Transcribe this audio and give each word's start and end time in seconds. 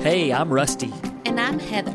Hey, 0.00 0.32
I'm 0.32 0.52
Rusty, 0.52 0.92
And 1.26 1.38
I'm 1.40 1.58
Heather. 1.58 1.90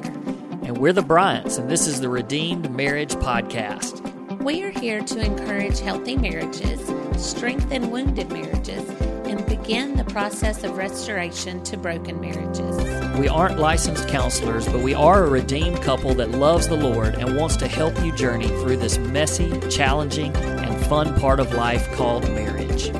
and 0.63 0.77
we're 0.77 0.93
the 0.93 1.01
Bryants, 1.01 1.57
and 1.57 1.69
this 1.69 1.87
is 1.87 2.01
the 2.01 2.09
Redeemed 2.09 2.69
Marriage 2.71 3.15
Podcast. 3.15 4.01
We 4.43 4.63
are 4.63 4.69
here 4.69 5.01
to 5.01 5.19
encourage 5.19 5.79
healthy 5.79 6.15
marriages, 6.15 6.79
strengthen 7.17 7.89
wounded 7.89 8.31
marriages, 8.31 8.87
and 9.25 9.43
begin 9.47 9.95
the 9.97 10.03
process 10.05 10.63
of 10.63 10.77
restoration 10.77 11.63
to 11.63 11.77
broken 11.77 12.19
marriages. 12.21 12.77
We 13.17 13.27
aren't 13.27 13.59
licensed 13.59 14.07
counselors, 14.07 14.67
but 14.67 14.81
we 14.81 14.93
are 14.93 15.23
a 15.23 15.29
redeemed 15.29 15.81
couple 15.81 16.13
that 16.15 16.31
loves 16.31 16.67
the 16.67 16.77
Lord 16.77 17.15
and 17.15 17.35
wants 17.37 17.55
to 17.57 17.67
help 17.67 17.97
you 18.03 18.15
journey 18.15 18.47
through 18.47 18.77
this 18.77 18.97
messy, 18.99 19.59
challenging, 19.69 20.35
and 20.35 20.85
fun 20.85 21.19
part 21.19 21.39
of 21.39 21.53
life 21.53 21.91
called 21.93 22.29
marriage. 22.29 22.91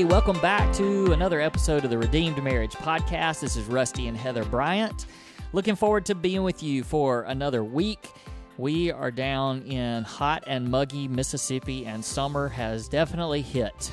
Hey, 0.00 0.06
welcome 0.06 0.40
back 0.40 0.72
to 0.76 1.12
another 1.12 1.42
episode 1.42 1.84
of 1.84 1.90
the 1.90 1.98
Redeemed 1.98 2.42
Marriage 2.42 2.72
Podcast. 2.72 3.40
This 3.40 3.54
is 3.54 3.66
Rusty 3.66 4.08
and 4.08 4.16
Heather 4.16 4.46
Bryant. 4.46 5.04
Looking 5.52 5.76
forward 5.76 6.06
to 6.06 6.14
being 6.14 6.42
with 6.42 6.62
you 6.62 6.82
for 6.84 7.24
another 7.24 7.62
week. 7.62 8.08
We 8.56 8.90
are 8.90 9.10
down 9.10 9.60
in 9.64 10.04
hot 10.04 10.42
and 10.46 10.70
muggy 10.70 11.06
Mississippi, 11.06 11.84
and 11.84 12.02
summer 12.02 12.48
has 12.48 12.88
definitely 12.88 13.42
hit. 13.42 13.92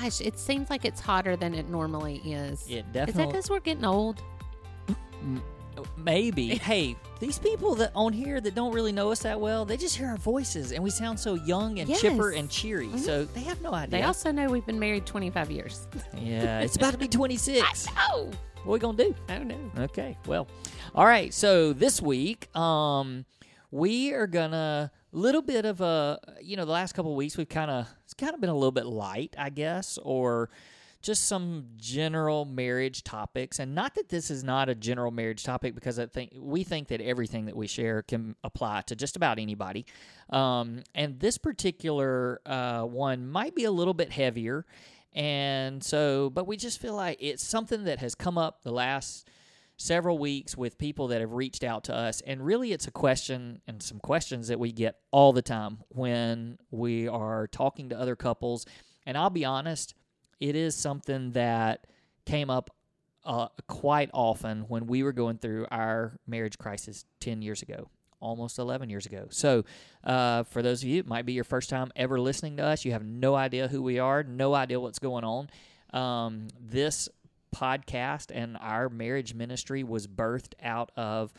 Gosh, 0.00 0.20
it 0.20 0.38
seems 0.38 0.70
like 0.70 0.84
it's 0.84 1.00
hotter 1.00 1.34
than 1.34 1.56
it 1.56 1.68
normally 1.68 2.18
is. 2.18 2.64
It 2.68 2.86
Is 2.86 2.92
that 2.92 3.16
because 3.16 3.50
we're 3.50 3.58
getting 3.58 3.84
old? 3.84 4.22
Mm, 4.86 5.42
maybe. 5.96 6.48
hey, 6.56 6.96
these 7.20 7.38
people 7.38 7.74
that 7.76 7.90
on 7.94 8.12
here 8.12 8.40
that 8.40 8.54
don't 8.54 8.72
really 8.72 8.92
know 8.92 9.10
us 9.12 9.20
that 9.20 9.40
well, 9.40 9.64
they 9.64 9.76
just 9.76 9.96
hear 9.96 10.08
our 10.08 10.16
voices, 10.16 10.72
and 10.72 10.82
we 10.82 10.90
sound 10.90 11.18
so 11.18 11.34
young 11.34 11.78
and 11.78 11.88
chipper 11.94 12.06
Yes. 12.06 12.14
Mm-hmm. 12.16 12.38
and 12.38 12.50
cheery. 12.50 12.98
So 12.98 13.24
they 13.24 13.40
have 13.40 13.60
no 13.62 13.72
idea. 13.72 13.98
They 14.00 14.02
also 14.04 14.30
know 14.32 14.48
we've 14.48 14.66
been 14.66 14.78
married 14.78 15.06
25 15.06 15.50
years. 15.50 15.86
yeah, 16.16 16.60
it's 16.60 16.76
about 16.76 16.92
to 16.92 16.98
be 16.98 17.08
twenty 17.18 17.36
six. 17.36 17.86
Oh, 18.10 18.30
What 18.64 18.66
are 18.66 18.72
we 18.72 18.78
gonna 18.78 18.98
do? 18.98 19.14
oh 19.30 19.42
no. 19.42 19.56
Okay. 19.84 20.16
Well, 20.26 20.48
all 20.94 21.06
right. 21.06 21.32
So 21.34 21.72
this 21.72 22.00
week, 22.02 22.54
um, 22.56 23.24
we 23.70 24.12
are 24.14 24.26
gonna 24.26 24.90
a 25.12 25.16
little 25.16 25.42
bit 25.42 25.64
of 25.64 25.80
a 25.80 26.18
you 26.42 26.56
know 26.56 26.64
the 26.64 26.72
last 26.72 26.92
couple 26.94 27.10
of 27.12 27.16
weeks 27.16 27.36
we've 27.36 27.48
kind 27.48 27.70
of 27.70 27.88
it's 28.04 28.14
kind 28.14 28.34
of 28.34 28.40
been 28.40 28.50
a 28.50 28.54
little 28.54 28.72
bit 28.72 28.86
light, 28.86 29.34
I 29.38 29.50
guess, 29.50 29.98
or 30.02 30.50
just 31.00 31.26
some 31.26 31.66
general 31.76 32.44
marriage 32.44 33.04
topics. 33.04 33.58
And 33.58 33.74
not 33.74 33.94
that 33.94 34.08
this 34.08 34.30
is 34.30 34.42
not 34.42 34.68
a 34.68 34.74
general 34.74 35.10
marriage 35.10 35.44
topic 35.44 35.74
because 35.74 35.98
I 35.98 36.06
think 36.06 36.32
we 36.36 36.64
think 36.64 36.88
that 36.88 37.00
everything 37.00 37.46
that 37.46 37.56
we 37.56 37.66
share 37.66 38.02
can 38.02 38.34
apply 38.42 38.82
to 38.82 38.96
just 38.96 39.16
about 39.16 39.38
anybody. 39.38 39.86
Um, 40.30 40.82
and 40.94 41.20
this 41.20 41.38
particular 41.38 42.40
uh, 42.44 42.82
one 42.82 43.28
might 43.28 43.54
be 43.54 43.64
a 43.64 43.70
little 43.70 43.94
bit 43.94 44.10
heavier. 44.10 44.66
And 45.12 45.82
so, 45.82 46.30
but 46.30 46.46
we 46.46 46.56
just 46.56 46.80
feel 46.80 46.94
like 46.94 47.18
it's 47.20 47.44
something 47.44 47.84
that 47.84 48.00
has 48.00 48.14
come 48.14 48.36
up 48.36 48.62
the 48.62 48.72
last 48.72 49.28
several 49.76 50.18
weeks 50.18 50.56
with 50.56 50.76
people 50.76 51.08
that 51.08 51.20
have 51.20 51.32
reached 51.32 51.62
out 51.64 51.84
to 51.84 51.94
us. 51.94 52.20
And 52.22 52.44
really, 52.44 52.72
it's 52.72 52.88
a 52.88 52.90
question 52.90 53.62
and 53.66 53.82
some 53.82 54.00
questions 54.00 54.48
that 54.48 54.58
we 54.58 54.72
get 54.72 54.96
all 55.12 55.32
the 55.32 55.42
time 55.42 55.78
when 55.88 56.58
we 56.70 57.08
are 57.08 57.46
talking 57.46 57.88
to 57.90 57.98
other 57.98 58.16
couples. 58.16 58.66
And 59.06 59.16
I'll 59.16 59.30
be 59.30 59.44
honest, 59.44 59.94
it 60.40 60.56
is 60.56 60.74
something 60.74 61.32
that 61.32 61.86
came 62.26 62.50
up 62.50 62.70
uh, 63.24 63.48
quite 63.66 64.10
often 64.14 64.62
when 64.68 64.86
we 64.86 65.02
were 65.02 65.12
going 65.12 65.38
through 65.38 65.66
our 65.70 66.18
marriage 66.26 66.58
crisis 66.58 67.04
10 67.20 67.42
years 67.42 67.62
ago. 67.62 67.90
Almost 68.20 68.58
11 68.58 68.90
years 68.90 69.06
ago. 69.06 69.26
So, 69.30 69.64
uh, 70.02 70.42
for 70.42 70.60
those 70.60 70.82
of 70.82 70.88
you, 70.88 70.98
it 70.98 71.06
might 71.06 71.24
be 71.24 71.34
your 71.34 71.44
first 71.44 71.70
time 71.70 71.92
ever 71.94 72.18
listening 72.18 72.56
to 72.56 72.64
us. 72.64 72.84
You 72.84 72.90
have 72.90 73.04
no 73.04 73.36
idea 73.36 73.68
who 73.68 73.80
we 73.80 74.00
are, 74.00 74.24
no 74.24 74.54
idea 74.54 74.80
what's 74.80 74.98
going 74.98 75.22
on. 75.22 75.48
Um, 75.92 76.48
this 76.60 77.08
podcast 77.54 78.32
and 78.34 78.56
our 78.60 78.88
marriage 78.88 79.34
ministry 79.34 79.84
was 79.84 80.08
birthed 80.08 80.54
out 80.60 80.90
of 80.96 81.32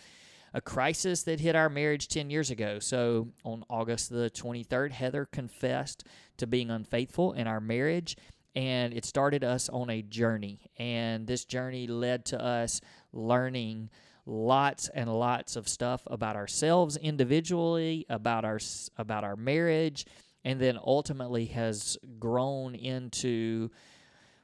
a 0.54 0.62
crisis 0.62 1.24
that 1.24 1.40
hit 1.40 1.56
our 1.56 1.70
marriage 1.70 2.08
10 2.08 2.30
years 2.30 2.50
ago. 2.50 2.80
So 2.80 3.30
on 3.44 3.64
August 3.70 4.10
the 4.10 4.30
23rd, 4.30 4.92
Heather 4.92 5.26
confessed 5.26 6.06
to 6.38 6.48
being 6.48 6.70
unfaithful 6.72 7.34
in 7.34 7.48
our 7.48 7.60
marriage, 7.60 8.16
and 8.56 8.94
it 8.94 9.06
started 9.06 9.44
us 9.44 9.70
on 9.70 9.90
a 9.90 10.02
journey. 10.02 10.70
And 10.78 11.28
this 11.28 11.46
journey 11.46 11.88
led 11.88 12.26
to 12.26 12.44
us 12.44 12.82
learning 13.14 13.90
lots 14.26 14.90
and 14.90 15.12
lots 15.12 15.56
of 15.56 15.68
stuff 15.68 16.04
about 16.08 16.36
ourselves 16.36 16.98
individually, 16.98 18.06
about 18.10 18.46
our 18.46 18.60
about 18.98 19.24
our 19.24 19.36
marriage, 19.36 20.06
and 20.44 20.60
then 20.60 20.78
ultimately 20.82 21.46
has 21.46 21.98
grown 22.20 22.76
into 22.76 23.70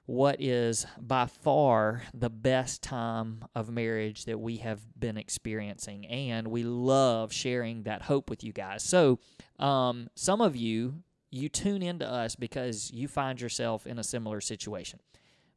what 0.07 0.39
is 0.39 0.85
by 0.99 1.25
far 1.25 2.03
the 2.13 2.29
best 2.29 2.83
time 2.83 3.43
of 3.55 3.69
marriage 3.69 4.25
that 4.25 4.39
we 4.39 4.57
have 4.57 4.79
been 4.99 5.17
experiencing. 5.17 6.05
And 6.05 6.47
we 6.47 6.63
love 6.63 7.33
sharing 7.33 7.83
that 7.83 8.03
hope 8.03 8.29
with 8.29 8.43
you 8.43 8.53
guys. 8.53 8.83
So, 8.83 9.19
um, 9.57 10.09
some 10.15 10.41
of 10.41 10.55
you, 10.55 11.01
you 11.31 11.49
tune 11.49 11.81
into 11.81 12.07
us 12.07 12.35
because 12.35 12.91
you 12.91 13.07
find 13.07 13.41
yourself 13.41 13.85
in 13.87 13.99
a 13.99 14.03
similar 14.03 14.41
situation. 14.41 14.99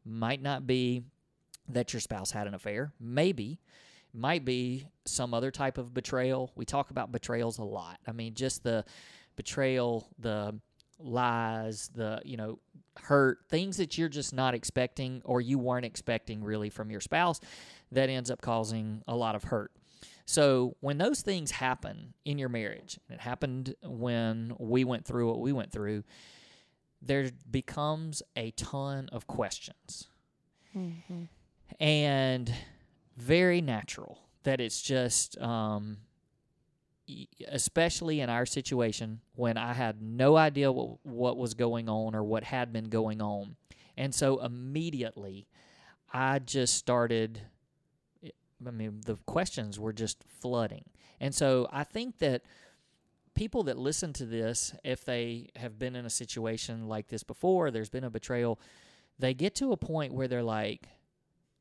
Might 0.05 0.43
not 0.43 0.67
be 0.67 1.03
that 1.69 1.93
your 1.93 2.01
spouse 2.01 2.31
had 2.31 2.47
an 2.47 2.55
affair, 2.55 2.93
maybe. 2.99 3.61
Might 4.13 4.45
be 4.45 4.87
some 5.05 5.35
other 5.35 5.51
type 5.51 5.79
of 5.79 5.93
betrayal. 5.93 6.51
We 6.57 6.65
talk 6.65 6.91
about 6.91 7.13
betrayals 7.13 7.59
a 7.59 7.65
lot. 7.65 7.99
I 8.07 8.13
mean, 8.13 8.35
just 8.35 8.63
the 8.63 8.85
betrayal, 9.37 10.09
the 10.19 10.59
lies, 10.99 11.91
the, 11.95 12.21
you 12.25 12.37
know, 12.37 12.59
hurt, 12.97 13.41
things 13.49 13.77
that 13.77 13.97
you're 13.97 14.09
just 14.09 14.35
not 14.35 14.55
expecting 14.55 15.23
or 15.25 15.41
you 15.41 15.59
weren't 15.59 15.85
expecting 15.85 16.43
really 16.43 16.71
from 16.71 16.91
your 16.91 17.01
spouse 17.01 17.41
that 17.93 18.09
ends 18.09 18.31
up 18.31 18.41
causing 18.41 19.03
a 19.07 19.15
lot 19.15 19.35
of 19.35 19.45
hurt. 19.45 19.71
So, 20.31 20.77
when 20.81 20.99
those 20.99 21.23
things 21.23 21.51
happen 21.53 22.13
in 22.27 22.37
your 22.37 22.51
marriage, 22.51 23.01
and 23.09 23.19
it 23.19 23.23
happened 23.23 23.75
when 23.83 24.55
we 24.59 24.85
went 24.85 25.07
through 25.07 25.27
what 25.27 25.41
we 25.41 25.55
went 25.55 25.73
through, 25.73 26.05
there 27.01 27.31
becomes 27.51 28.23
a 28.37 28.51
ton 28.51 29.09
of 29.11 29.27
questions. 29.27 30.09
And 31.81 32.53
very 33.17 33.63
natural 33.63 34.19
that 34.43 34.61
it's 34.61 34.83
just 34.83 35.39
um, 35.39 35.97
especially 37.51 38.21
in 38.21 38.29
our 38.29 38.45
situation 38.45 39.21
when 39.35 39.57
I 39.57 39.73
had 39.73 40.03
no 40.03 40.37
idea 40.37 40.71
what 40.71 41.07
what 41.07 41.39
was 41.39 41.55
going 41.55 41.89
on 41.89 42.15
or 42.15 42.23
what 42.23 42.45
had 42.45 42.71
been 42.71 42.91
going 42.91 43.23
on. 43.23 43.57
And 43.97 44.15
so 44.15 44.45
immediately 44.45 45.49
I 46.13 46.39
just 46.39 46.75
started 46.75 47.41
I 48.67 48.71
mean 48.71 49.01
the 49.05 49.17
questions 49.27 49.79
were 49.79 49.93
just 49.93 50.25
flooding. 50.41 50.85
And 51.21 51.35
so 51.35 51.69
I 51.73 51.85
think 51.85 52.19
that 52.19 52.43
people 53.35 53.65
that 53.65 53.79
listen 53.79 54.13
to 54.15 54.27
this 54.27 54.75
if 54.85 55.05
they 55.05 55.49
have 55.57 55.79
been 55.79 55.95
in 55.97 56.07
a 56.07 56.11
situation 56.11 56.89
like 56.89 57.09
this 57.09 57.23
before, 57.23 57.71
there's 57.71 57.89
been 57.89 58.05
a 58.05 58.11
betrayal, 58.11 58.59
they 59.19 59.35
get 59.35 59.55
to 59.57 59.73
a 59.73 59.77
point 59.77 60.13
where 60.13 60.29
they're 60.29 60.43
like 60.43 60.89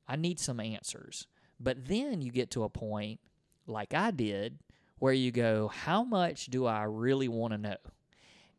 I 0.08 0.16
need 0.16 0.40
some 0.40 0.60
answers. 0.60 1.28
But 1.60 1.88
then 1.88 2.22
you 2.22 2.32
get 2.32 2.52
to 2.52 2.64
a 2.64 2.70
point 2.70 3.20
like 3.66 3.94
I 3.94 4.12
did 4.12 4.60
where 5.00 5.14
you 5.14 5.32
go, 5.32 5.68
how 5.68 6.04
much 6.04 6.46
do 6.46 6.66
I 6.66 6.84
really 6.84 7.28
want 7.28 7.54
to 7.54 7.58
know? 7.58 7.78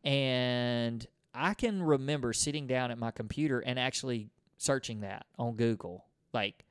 And 0.03 1.05
I 1.33 1.53
can 1.53 1.83
remember 1.83 2.33
sitting 2.33 2.67
down 2.67 2.91
at 2.91 2.97
my 2.97 3.11
computer 3.11 3.59
and 3.59 3.77
actually 3.77 4.29
searching 4.57 5.01
that 5.01 5.25
on 5.37 5.55
Google. 5.55 6.05
Like, 6.33 6.65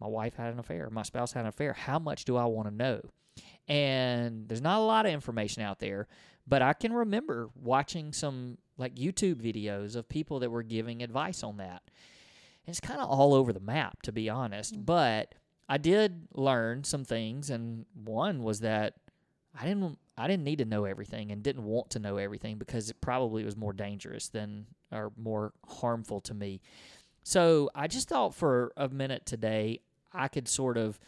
my 0.00 0.06
wife 0.06 0.34
had 0.34 0.52
an 0.52 0.58
affair, 0.58 0.88
my 0.90 1.02
spouse 1.02 1.32
had 1.32 1.42
an 1.42 1.48
affair. 1.48 1.72
How 1.72 1.98
much 1.98 2.24
do 2.24 2.36
I 2.36 2.44
want 2.44 2.68
to 2.68 2.74
know? 2.74 3.00
And 3.66 4.48
there's 4.48 4.62
not 4.62 4.78
a 4.78 4.84
lot 4.84 5.06
of 5.06 5.12
information 5.12 5.62
out 5.62 5.78
there, 5.78 6.08
but 6.46 6.62
I 6.62 6.72
can 6.72 6.92
remember 6.92 7.50
watching 7.54 8.12
some 8.12 8.58
like 8.78 8.94
YouTube 8.94 9.36
videos 9.36 9.96
of 9.96 10.08
people 10.08 10.40
that 10.40 10.50
were 10.50 10.62
giving 10.62 11.02
advice 11.02 11.42
on 11.42 11.58
that. 11.58 11.82
And 12.66 12.72
it's 12.72 12.80
kind 12.80 13.00
of 13.00 13.08
all 13.08 13.34
over 13.34 13.52
the 13.52 13.60
map, 13.60 14.02
to 14.02 14.12
be 14.12 14.28
honest. 14.28 14.74
Mm. 14.74 14.86
But 14.86 15.34
I 15.68 15.78
did 15.78 16.28
learn 16.34 16.84
some 16.84 17.04
things, 17.04 17.50
and 17.50 17.84
one 17.94 18.42
was 18.42 18.60
that 18.60 18.94
I 19.58 19.66
didn't 19.66 19.98
I 20.16 20.26
didn't 20.26 20.44
need 20.44 20.58
to 20.58 20.64
know 20.64 20.84
everything 20.84 21.30
and 21.30 21.42
didn't 21.42 21.64
want 21.64 21.90
to 21.90 21.98
know 21.98 22.16
everything 22.16 22.58
because 22.58 22.90
it 22.90 23.00
probably 23.00 23.44
was 23.44 23.56
more 23.56 23.72
dangerous 23.72 24.28
than 24.28 24.66
or 24.90 25.12
more 25.16 25.52
harmful 25.66 26.20
to 26.22 26.34
me. 26.34 26.60
So 27.22 27.70
I 27.74 27.86
just 27.86 28.08
thought 28.08 28.34
for 28.34 28.72
a 28.76 28.88
minute 28.88 29.26
today 29.26 29.80
I 30.18 30.28
could 30.28 30.48
sort 30.48 30.76
of 30.76 30.98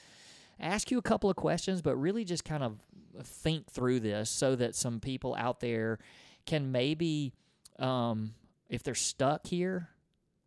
ask 0.58 0.90
you 0.90 0.98
a 0.98 1.02
couple 1.02 1.28
of 1.28 1.36
questions, 1.36 1.82
but 1.82 1.96
really 1.96 2.24
just 2.24 2.44
kind 2.44 2.62
of 2.62 2.78
think 3.22 3.70
through 3.70 4.00
this 4.00 4.30
so 4.30 4.56
that 4.56 4.74
some 4.74 5.00
people 5.00 5.34
out 5.38 5.60
there 5.60 5.98
can 6.46 6.72
maybe, 6.72 7.32
um, 7.78 8.34
if 8.68 8.82
they're 8.82 8.94
stuck 8.94 9.46
here, 9.46 9.88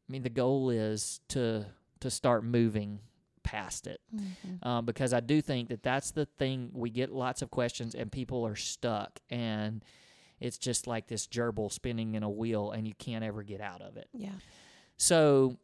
I 0.07 0.12
mean, 0.12 0.24
the 0.24 0.30
goal 0.30 0.69
is 0.69 1.19
to 1.30 1.65
to 2.01 2.12
start 2.12 2.44
moving 2.44 3.00
past 3.44 3.88
it 3.88 4.01
um, 4.62 4.86
because 4.86 5.13
I 5.13 5.21
do 5.21 5.42
think 5.42 5.69
that 5.69 5.83
that's 5.83 6.12
the 6.12 6.25
thing 6.25 6.69
we 6.74 6.89
get 6.89 7.12
lots 7.12 7.42
of 7.42 7.50
questions 7.50 7.95
and 7.95 8.12
people 8.12 8.45
are 8.45 8.56
stuck 8.56 9.19
and 9.30 9.83
it's 10.39 10.57
just 10.57 10.88
like 10.88 11.07
this 11.07 11.27
gerbil 11.27 11.71
spinning 11.71 12.15
in 12.15 12.24
a 12.24 12.30
wheel 12.30 12.71
and 12.71 12.86
you 12.86 12.94
can't 12.94 13.24
ever 13.24 13.44
get 13.44 13.62
out 13.62 13.81
of 13.81 13.95
it. 13.95 14.10
Yeah. 14.13 14.31
So 14.98 15.57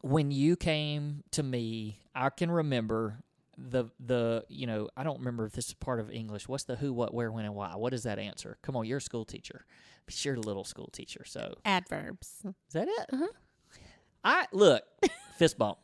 when 0.00 0.30
you 0.30 0.56
came 0.56 1.24
to 1.32 1.42
me, 1.42 2.00
I 2.14 2.30
can 2.30 2.50
remember 2.50 3.18
the 3.56 3.86
the 3.98 4.44
you 4.48 4.66
know 4.66 4.88
I 4.96 5.02
don't 5.02 5.18
remember 5.18 5.46
if 5.46 5.52
this 5.52 5.68
is 5.68 5.74
part 5.74 6.00
of 6.00 6.10
English. 6.10 6.48
What's 6.48 6.64
the 6.64 6.76
who, 6.76 6.92
what, 6.92 7.12
where, 7.12 7.30
when, 7.32 7.44
and 7.44 7.54
why? 7.54 7.74
What 7.76 7.92
is 7.92 8.04
that 8.04 8.18
answer? 8.18 8.56
Come 8.62 8.76
on, 8.76 8.86
you're 8.86 8.98
a 8.98 9.02
school 9.02 9.24
teacher. 9.24 9.64
You're 10.22 10.36
a 10.36 10.40
little 10.40 10.64
school 10.64 10.88
teacher, 10.90 11.24
so 11.26 11.54
Adverbs. 11.66 12.40
is 12.44 12.54
that 12.72 12.88
it? 12.88 13.06
Uh-huh. 13.12 13.26
I 14.24 14.46
look 14.52 14.82
fist 15.36 15.58
bump. 15.58 15.78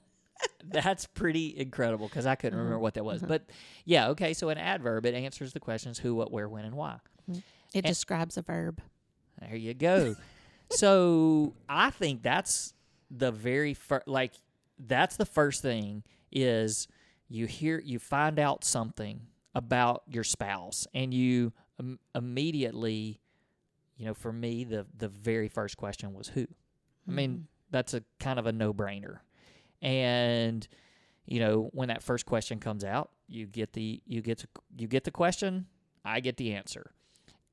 That's 0.65 1.07
pretty 1.07 1.55
incredible 1.59 2.09
because 2.09 2.25
I 2.25 2.35
couldn't 2.35 2.59
remember 2.59 2.77
uh-huh. 2.77 2.83
what 2.83 2.95
that 2.95 3.05
was. 3.05 3.23
Uh-huh. 3.23 3.29
But 3.29 3.51
yeah, 3.85 4.09
okay. 4.09 4.33
So 4.33 4.49
an 4.49 4.59
adverb 4.59 5.05
it 5.05 5.15
answers 5.15 5.53
the 5.53 5.61
questions 5.61 5.99
who, 5.99 6.15
what, 6.15 6.33
where, 6.33 6.49
when, 6.49 6.65
and 6.65 6.75
why. 6.75 6.99
Mm-hmm. 7.31 7.41
It 7.75 7.79
And- 7.79 7.87
describes 7.87 8.37
a 8.37 8.43
verb. 8.43 8.81
There 9.41 9.57
you 9.57 9.75
go. 9.75 10.17
so 10.71 11.55
I 11.69 11.91
think 11.91 12.23
that's 12.23 12.73
the 13.17 13.31
very 13.31 13.75
first, 13.75 14.09
like, 14.09 14.35
that's 14.79 15.17
the 15.17 15.27
first 15.27 15.63
thing 15.63 16.03
is 16.33 16.89
you 17.29 17.47
hear, 17.47 17.81
you 17.81 17.99
find 17.99 18.39
out 18.39 18.65
something 18.65 19.21
about 19.55 20.03
your 20.09 20.25
spouse 20.25 20.87
and 20.95 21.15
you 21.15 21.53
Im- 21.81 21.99
immediately, 22.15 23.21
you 23.97 24.07
know, 24.07 24.15
for 24.15 24.33
me, 24.33 24.65
the, 24.65 24.87
the 24.97 25.09
very 25.09 25.49
first 25.49 25.77
question 25.77 26.15
was 26.15 26.29
who? 26.29 26.47
I 27.09 27.11
mean, 27.11 27.31
mm-hmm. 27.31 27.43
that's 27.71 27.95
a 27.95 28.03
kind 28.21 28.39
of 28.39 28.47
a 28.47 28.53
no 28.53 28.73
brainer. 28.73 29.19
And, 29.83 30.67
you 31.27 31.41
know, 31.41 31.71
when 31.73 31.89
that 31.89 32.03
first 32.03 32.27
question 32.27 32.61
comes 32.61 32.85
out, 32.85 33.11
you 33.27 33.47
get 33.47 33.73
the, 33.73 34.01
you 34.07 34.23
get 34.23 34.39
to, 34.39 34.49
you 34.77 34.87
get 34.87 35.05
the 35.05 35.11
question, 35.11 35.67
I 36.05 36.21
get 36.21 36.37
the 36.37 36.55
answer. 36.55 36.93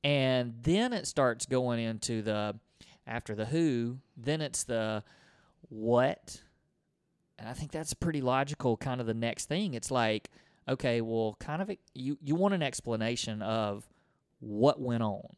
And 0.04 0.54
then 0.62 0.92
it 0.92 1.06
starts 1.06 1.46
going 1.46 1.80
into 1.80 2.22
the 2.22 2.56
after 3.06 3.34
the 3.34 3.46
who, 3.46 3.98
then 4.16 4.40
it's 4.40 4.64
the 4.64 5.02
what. 5.68 6.42
And 7.38 7.48
I 7.48 7.54
think 7.54 7.72
that's 7.72 7.94
pretty 7.94 8.20
logical 8.20 8.76
kind 8.76 9.00
of 9.00 9.06
the 9.06 9.14
next 9.14 9.46
thing. 9.46 9.74
It's 9.74 9.90
like, 9.90 10.30
okay, 10.68 11.00
well, 11.00 11.36
kind 11.40 11.62
of 11.62 11.70
you 11.94 12.18
you 12.22 12.34
want 12.34 12.54
an 12.54 12.62
explanation 12.62 13.42
of 13.42 13.88
what 14.40 14.80
went 14.80 15.02
on. 15.02 15.28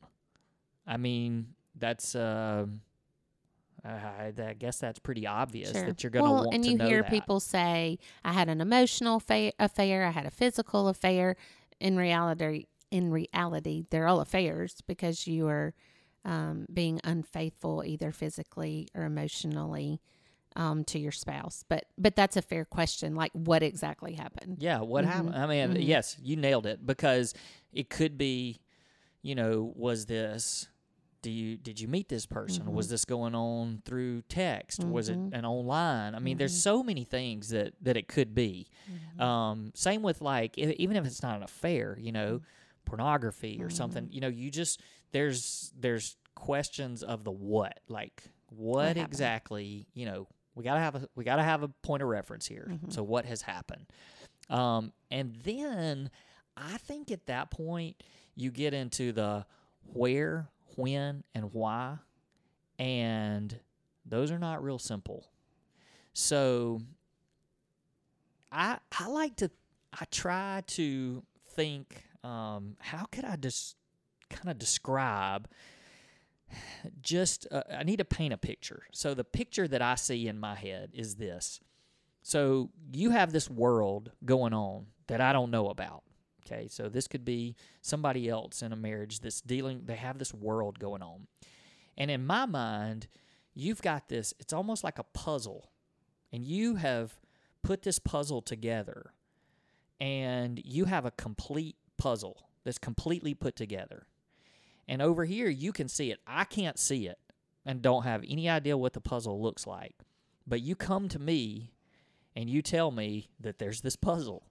I 0.87 0.97
mean, 0.97 1.55
that's 1.77 2.15
um 2.15 2.81
I, 3.85 4.33
I 4.39 4.55
guess 4.55 4.79
that's 4.79 4.99
pretty 4.99 5.27
obvious 5.27 5.73
Sure. 5.73 5.87
that 5.87 6.03
you're 6.03 6.11
going 6.11 6.25
to 6.25 6.31
well, 6.31 6.45
want 6.45 6.55
and 6.55 6.65
you 6.65 6.79
know 6.79 6.87
hear 6.87 7.03
that. 7.03 7.11
people 7.11 7.39
say, 7.39 7.99
"I 8.25 8.33
had 8.33 8.49
an 8.49 8.61
emotional 8.63 9.21
fa- 9.21 9.53
affair. 9.59 10.05
I 10.05 10.11
had 10.11 10.25
a 10.27 10.31
physical 10.31 10.89
affair." 10.89 11.37
In 11.81 11.97
reality, 11.97 12.67
in 12.91 13.11
reality, 13.11 13.85
they're 13.91 14.07
all 14.07 14.21
affairs 14.21 14.81
because 14.87 15.27
you 15.27 15.49
are 15.49 15.75
um, 16.25 16.65
being 16.73 16.99
unfaithful, 17.05 17.83
either 17.85 18.11
physically 18.11 18.89
or 18.95 19.05
emotionally, 19.05 20.01
um, 20.57 20.85
to 20.85 20.99
your 20.99 21.13
spouse. 21.13 21.65
But 21.69 21.85
but 21.99 22.17
that's 22.17 22.37
a 22.37 22.43
fair 22.43 22.65
question. 22.65 23.15
Like, 23.15 23.33
what 23.33 23.63
exactly 23.63 24.15
happened? 24.15 24.59
Yeah, 24.61 24.81
what 24.81 25.05
Mhm. 25.05 25.09
happened? 25.09 25.37
I 25.37 25.47
mean, 25.47 25.77
Mhm. 25.77 25.87
yes, 25.87 26.17
you 26.23 26.37
nailed 26.37 26.67
it 26.67 26.85
because 26.87 27.35
it 27.73 27.91
could 27.91 28.17
be, 28.19 28.61
you 29.23 29.35
know, 29.35 29.73
was 29.77 30.07
this 30.07 30.69
do 31.23 31.31
you 31.31 31.57
did 31.57 31.81
you 31.81 31.89
meet 31.89 32.09
this 32.11 32.27
person? 32.27 32.71
Was 32.75 32.89
this 32.91 33.07
going 33.07 33.35
on 33.35 33.81
through 33.87 34.21
text? 34.29 34.85
Was 34.85 35.09
it 35.09 35.19
Mhm. 35.19 35.33
an 35.39 35.45
online? 35.47 36.15
I 36.15 36.19
mean, 36.19 36.37
there's 36.37 36.53
Mhm. 36.53 36.61
so 36.63 36.83
many 36.83 37.05
things 37.05 37.49
that 37.49 37.73
that 37.81 37.97
it 37.97 38.09
could 38.09 38.35
be. 38.35 38.67
Um, 39.19 39.71
same 39.75 40.03
with 40.03 40.21
like 40.21 40.59
e- 40.59 40.75
even 40.79 40.97
if 40.97 41.07
it's 41.07 41.23
not 41.23 41.37
an 41.37 41.43
affair, 41.43 41.97
you 41.99 42.13
know, 42.13 42.43
pornography 42.85 43.63
or 43.63 43.71
something. 43.71 44.09
You 44.11 44.21
know, 44.21 44.29
you 44.29 44.51
just 44.51 44.83
there's 45.13 45.73
there's 45.79 46.17
questions 46.35 47.03
of 47.03 47.25
the 47.25 47.31
what, 47.31 47.81
like 47.89 48.25
what, 48.51 48.97
happened? 48.97 49.05
exactly, 49.07 49.87
you 49.95 50.05
know, 50.05 50.29
we 50.55 50.65
gotta 50.65 50.81
have 50.81 50.95
a 50.95 51.09
we 51.15 51.25
gotta 51.25 51.43
have 51.43 51.63
a 51.63 51.69
point 51.69 52.03
of 52.03 52.09
reference 52.09 52.47
here. 52.47 52.67
So 52.91 53.03
what 53.03 53.25
has 53.25 53.43
happened? 53.43 53.87
Um, 54.51 54.93
and 55.11 55.37
then 55.45 56.11
I 56.57 56.77
think 56.79 57.11
at 57.11 57.27
that 57.27 57.51
point 57.51 58.03
you 58.37 58.51
get 58.51 58.75
into 58.75 59.13
the 59.13 59.47
where, 59.93 60.49
when, 60.77 61.25
and 61.35 61.53
why, 61.53 61.99
and 62.79 63.59
those 64.07 64.31
are 64.31 64.39
not 64.39 64.63
real 64.63 64.79
simple. 64.79 65.27
So 66.13 66.81
I 68.53 68.79
I 68.99 69.09
like 69.09 69.37
to 69.37 69.51
I 69.99 70.05
try 70.11 70.63
to 70.69 71.23
think 71.51 72.05
um, 72.23 72.77
how 72.81 73.05
could 73.07 73.25
I 73.25 73.37
just 73.37 73.77
kind 74.31 74.51
of 74.51 74.59
describe 74.59 75.49
just 77.03 77.47
uh, 77.51 77.63
I 77.71 77.83
need 77.85 77.99
to 77.99 78.05
paint 78.05 78.35
a 78.35 78.39
picture. 78.39 78.83
So 78.93 79.15
the 79.15 79.25
picture 79.25 79.69
that 79.69 79.83
I 79.83 79.95
see 79.95 80.29
in 80.29 80.39
my 80.39 80.55
head 80.55 80.91
is 80.93 81.17
this. 81.17 81.61
So 82.23 82.71
you 82.93 83.11
have 83.11 83.33
this 83.33 83.51
world 83.51 84.13
going 84.25 84.55
on 84.55 84.87
that 85.09 85.21
I 85.21 85.33
don't 85.33 85.51
know 85.51 85.69
about. 85.69 86.03
Okay, 86.47 86.69
so 86.69 86.89
this 86.89 87.09
could 87.09 87.25
be 87.25 87.57
somebody 87.81 88.29
else 88.29 88.63
in 88.63 88.73
a 88.73 88.77
marriage 88.77 89.21
that's 89.21 89.41
dealing, 89.41 89.83
they 89.87 89.97
have 89.97 90.19
this 90.19 90.35
world 90.35 90.79
going 90.79 91.03
on. 91.03 91.27
And 91.97 92.11
in 92.11 92.27
my 92.27 92.45
mind, 92.45 93.07
you've 93.55 93.81
got 93.81 94.09
this, 94.09 94.35
it's 94.39 94.53
almost 94.53 94.85
like 94.85 94.99
a 94.99 95.05
puzzle. 95.05 95.71
And 96.33 96.45
you 96.45 96.75
have 96.75 97.17
put 97.63 97.83
this 97.83 97.99
puzzle 97.99 98.43
together, 98.43 99.13
and 100.01 100.61
you 100.65 100.85
have 100.85 101.07
a 101.07 101.13
complete 101.13 101.77
puzzle 101.97 102.49
that's 102.65 102.79
completely 102.79 103.33
put 103.33 103.57
together. 103.57 104.07
And 104.87 105.01
over 105.01 105.25
here, 105.25 105.49
you 105.49 105.73
can 105.73 105.89
see 105.89 106.11
it. 106.11 106.19
I 106.27 106.45
can't 106.45 106.79
see 106.79 107.07
it 107.07 107.19
and 107.65 107.83
don't 107.83 108.05
have 108.05 108.25
any 108.29 108.49
idea 108.49 108.77
what 108.77 108.93
the 108.93 109.01
puzzle 109.01 109.41
looks 109.41 109.67
like. 109.67 109.95
But 110.47 110.61
you 110.61 110.77
come 110.77 111.09
to 111.09 111.19
me 111.19 111.73
and 112.37 112.51
you 112.51 112.63
tell 112.63 112.91
me 112.91 113.29
that 113.41 113.59
there's 113.59 113.81
this 113.81 113.97
puzzle. 113.97 114.47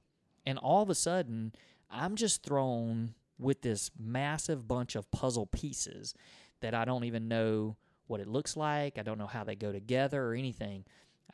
And 0.46 0.58
all 0.58 0.82
of 0.82 0.90
a 0.90 0.96
sudden, 0.96 1.54
I'm 1.90 2.16
just 2.16 2.44
thrown 2.44 3.14
with 3.38 3.62
this 3.62 3.92
massive 4.00 4.68
bunch 4.68 4.96
of 4.96 5.12
puzzle 5.12 5.46
pieces 5.46 6.14
that 6.62 6.74
I 6.74 6.86
don't 6.86 7.04
even 7.04 7.28
know 7.28 7.76
what 8.08 8.20
it 8.20 8.28
looks 8.28 8.58
like. 8.58 8.98
I 8.98 9.04
don't 9.04 9.18
know 9.18 9.28
how 9.28 9.44
they 9.44 9.56
go 9.56 9.72
together 9.72 10.24
or 10.26 10.34
anything. 10.34 10.86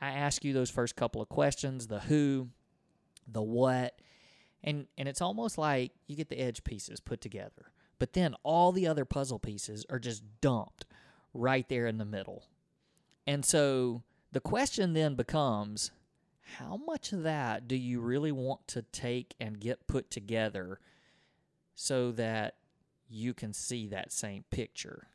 I 0.01 0.11
ask 0.11 0.43
you 0.43 0.53
those 0.53 0.69
first 0.69 0.95
couple 0.95 1.21
of 1.21 1.29
questions 1.29 1.87
the 1.87 1.99
who, 1.99 2.49
the 3.27 3.41
what, 3.41 3.99
and, 4.63 4.87
and 4.97 5.07
it's 5.07 5.21
almost 5.21 5.57
like 5.57 5.91
you 6.07 6.15
get 6.15 6.29
the 6.29 6.39
edge 6.39 6.63
pieces 6.63 6.99
put 6.99 7.21
together. 7.21 7.71
But 7.99 8.13
then 8.13 8.35
all 8.43 8.71
the 8.71 8.87
other 8.87 9.05
puzzle 9.05 9.39
pieces 9.39 9.85
are 9.89 9.99
just 9.99 10.23
dumped 10.41 10.85
right 11.33 11.67
there 11.67 11.85
in 11.85 11.97
the 11.97 12.05
middle. 12.05 12.45
And 13.27 13.45
so 13.45 14.03
the 14.31 14.39
question 14.39 14.93
then 14.93 15.15
becomes 15.15 15.91
how 16.57 16.77
much 16.77 17.13
of 17.13 17.23
that 17.23 17.67
do 17.67 17.75
you 17.75 17.99
really 17.99 18.31
want 18.31 18.67
to 18.69 18.81
take 18.81 19.35
and 19.39 19.59
get 19.59 19.85
put 19.85 20.09
together 20.09 20.79
so 21.75 22.11
that 22.13 22.55
you 23.07 23.33
can 23.33 23.53
see 23.53 23.87
that 23.87 24.11
same 24.11 24.43
picture? 24.49 25.07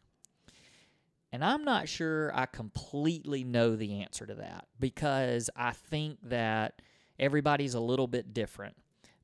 And 1.33 1.45
I'm 1.45 1.65
not 1.65 1.89
sure 1.89 2.31
I 2.33 2.47
completely 2.47 3.43
know 3.43 3.75
the 3.75 4.03
answer 4.03 4.25
to 4.27 4.35
that 4.35 4.67
because 4.79 5.51
I 5.57 5.73
think 5.73 6.19
that 6.23 6.81
everybody's 7.19 7.75
a 7.75 7.81
little 7.81 8.07
bit 8.07 8.33
different. 8.33 8.77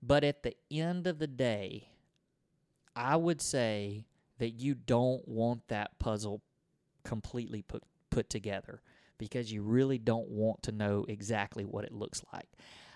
But 0.02 0.24
at 0.24 0.42
the 0.42 0.56
end 0.72 1.06
of 1.06 1.20
the 1.20 1.28
day, 1.28 1.90
I 2.94 3.16
would 3.16 3.40
say 3.40 4.04
that 4.38 4.50
you 4.50 4.74
don't 4.74 5.26
want 5.26 5.68
that 5.68 5.98
puzzle 5.98 6.42
completely 7.04 7.62
put 7.62 7.82
put 8.10 8.28
together 8.28 8.82
because 9.18 9.52
you 9.52 9.62
really 9.62 9.98
don't 9.98 10.28
want 10.28 10.62
to 10.64 10.72
know 10.72 11.04
exactly 11.08 11.64
what 11.64 11.84
it 11.84 11.92
looks 11.92 12.22
like. 12.32 12.48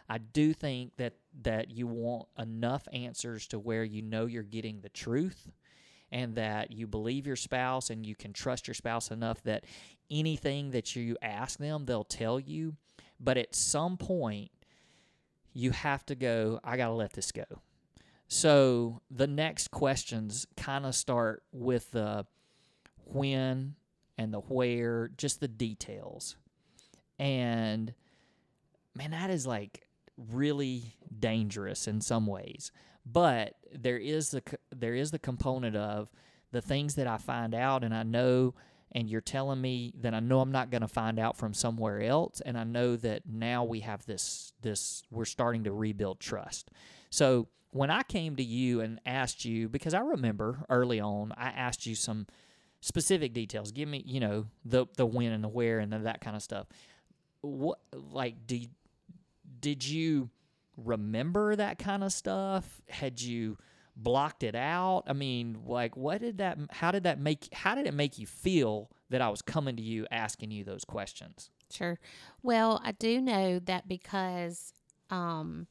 I 0.08 0.18
do 0.18 0.52
think 0.52 0.96
that 0.96 1.14
that 1.42 1.70
you 1.70 1.86
want 1.86 2.28
enough 2.38 2.86
answers 2.92 3.46
to 3.48 3.58
where 3.58 3.84
you 3.84 4.02
know 4.02 4.26
you're 4.26 4.42
getting 4.42 4.80
the 4.80 4.88
truth 4.88 5.50
and 6.10 6.34
that 6.36 6.70
you 6.70 6.86
believe 6.86 7.26
your 7.26 7.36
spouse 7.36 7.90
and 7.90 8.04
you 8.04 8.14
can 8.14 8.32
trust 8.32 8.68
your 8.68 8.74
spouse 8.74 9.10
enough 9.10 9.42
that 9.44 9.64
anything 10.10 10.70
that 10.70 10.94
you 10.94 11.16
ask 11.22 11.58
them 11.58 11.86
they'll 11.86 12.04
tell 12.04 12.38
you, 12.38 12.76
but 13.18 13.36
at 13.36 13.54
some 13.54 13.96
point 13.96 14.50
you 15.52 15.70
have 15.70 16.04
to 16.06 16.14
go, 16.14 16.60
I 16.62 16.76
got 16.76 16.88
to 16.88 16.94
let 16.94 17.12
this 17.12 17.32
go. 17.32 17.44
So 18.34 19.00
the 19.12 19.28
next 19.28 19.70
questions 19.70 20.44
kind 20.56 20.86
of 20.86 20.96
start 20.96 21.44
with 21.52 21.92
the 21.92 22.26
when 23.04 23.76
and 24.18 24.34
the 24.34 24.40
where, 24.40 25.08
just 25.16 25.38
the 25.38 25.46
details. 25.46 26.34
And 27.16 27.94
man, 28.92 29.12
that 29.12 29.30
is 29.30 29.46
like 29.46 29.86
really 30.16 30.96
dangerous 31.16 31.86
in 31.86 32.00
some 32.00 32.26
ways. 32.26 32.72
But 33.06 33.54
there 33.72 33.98
is 33.98 34.32
the 34.32 34.42
there 34.74 34.96
is 34.96 35.12
the 35.12 35.20
component 35.20 35.76
of 35.76 36.10
the 36.50 36.60
things 36.60 36.96
that 36.96 37.06
I 37.06 37.18
find 37.18 37.54
out 37.54 37.84
and 37.84 37.94
I 37.94 38.02
know 38.02 38.54
and 38.94 39.10
you're 39.10 39.20
telling 39.20 39.60
me 39.60 39.92
that 40.00 40.14
I 40.14 40.20
know 40.20 40.40
I'm 40.40 40.52
not 40.52 40.70
going 40.70 40.82
to 40.82 40.88
find 40.88 41.18
out 41.18 41.36
from 41.36 41.52
somewhere 41.52 42.00
else 42.00 42.40
and 42.40 42.56
I 42.56 42.64
know 42.64 42.96
that 42.96 43.22
now 43.26 43.64
we 43.64 43.80
have 43.80 44.06
this 44.06 44.52
this 44.62 45.02
we're 45.10 45.24
starting 45.24 45.64
to 45.64 45.72
rebuild 45.72 46.20
trust. 46.20 46.70
So 47.10 47.48
when 47.70 47.90
I 47.90 48.04
came 48.04 48.36
to 48.36 48.44
you 48.44 48.80
and 48.80 49.00
asked 49.04 49.44
you, 49.44 49.68
because 49.68 49.94
I 49.94 49.98
remember 49.98 50.64
early 50.70 51.00
on, 51.00 51.32
I 51.36 51.48
asked 51.48 51.86
you 51.86 51.96
some 51.96 52.28
specific 52.80 53.32
details. 53.32 53.72
Give 53.72 53.88
me, 53.88 54.02
you 54.06 54.20
know, 54.20 54.46
the 54.64 54.86
the 54.96 55.06
when 55.06 55.32
and 55.32 55.42
the 55.42 55.48
where 55.48 55.80
and 55.80 55.92
the, 55.92 55.98
that 56.00 56.20
kind 56.20 56.36
of 56.36 56.42
stuff. 56.42 56.66
What 57.40 57.80
like 57.92 58.46
do 58.46 58.60
did 59.60 59.84
you 59.86 60.30
remember 60.76 61.56
that 61.56 61.78
kind 61.78 62.04
of 62.04 62.12
stuff? 62.12 62.80
Had 62.88 63.20
you 63.20 63.58
blocked 63.96 64.42
it 64.42 64.54
out? 64.54 65.04
I 65.06 65.12
mean, 65.12 65.58
like 65.66 65.96
what 65.96 66.20
did 66.20 66.38
that 66.38 66.58
how 66.70 66.90
did 66.90 67.04
that 67.04 67.18
make 67.20 67.48
how 67.52 67.74
did 67.74 67.86
it 67.86 67.94
make 67.94 68.18
you 68.18 68.26
feel 68.26 68.90
that 69.10 69.20
I 69.20 69.28
was 69.28 69.42
coming 69.42 69.76
to 69.76 69.82
you 69.82 70.06
asking 70.10 70.50
you 70.50 70.64
those 70.64 70.84
questions? 70.84 71.50
Sure. 71.70 71.98
Well, 72.42 72.80
I 72.84 72.92
do 72.92 73.20
know 73.20 73.58
that 73.58 73.88
because 73.88 74.72
um, 75.10 75.66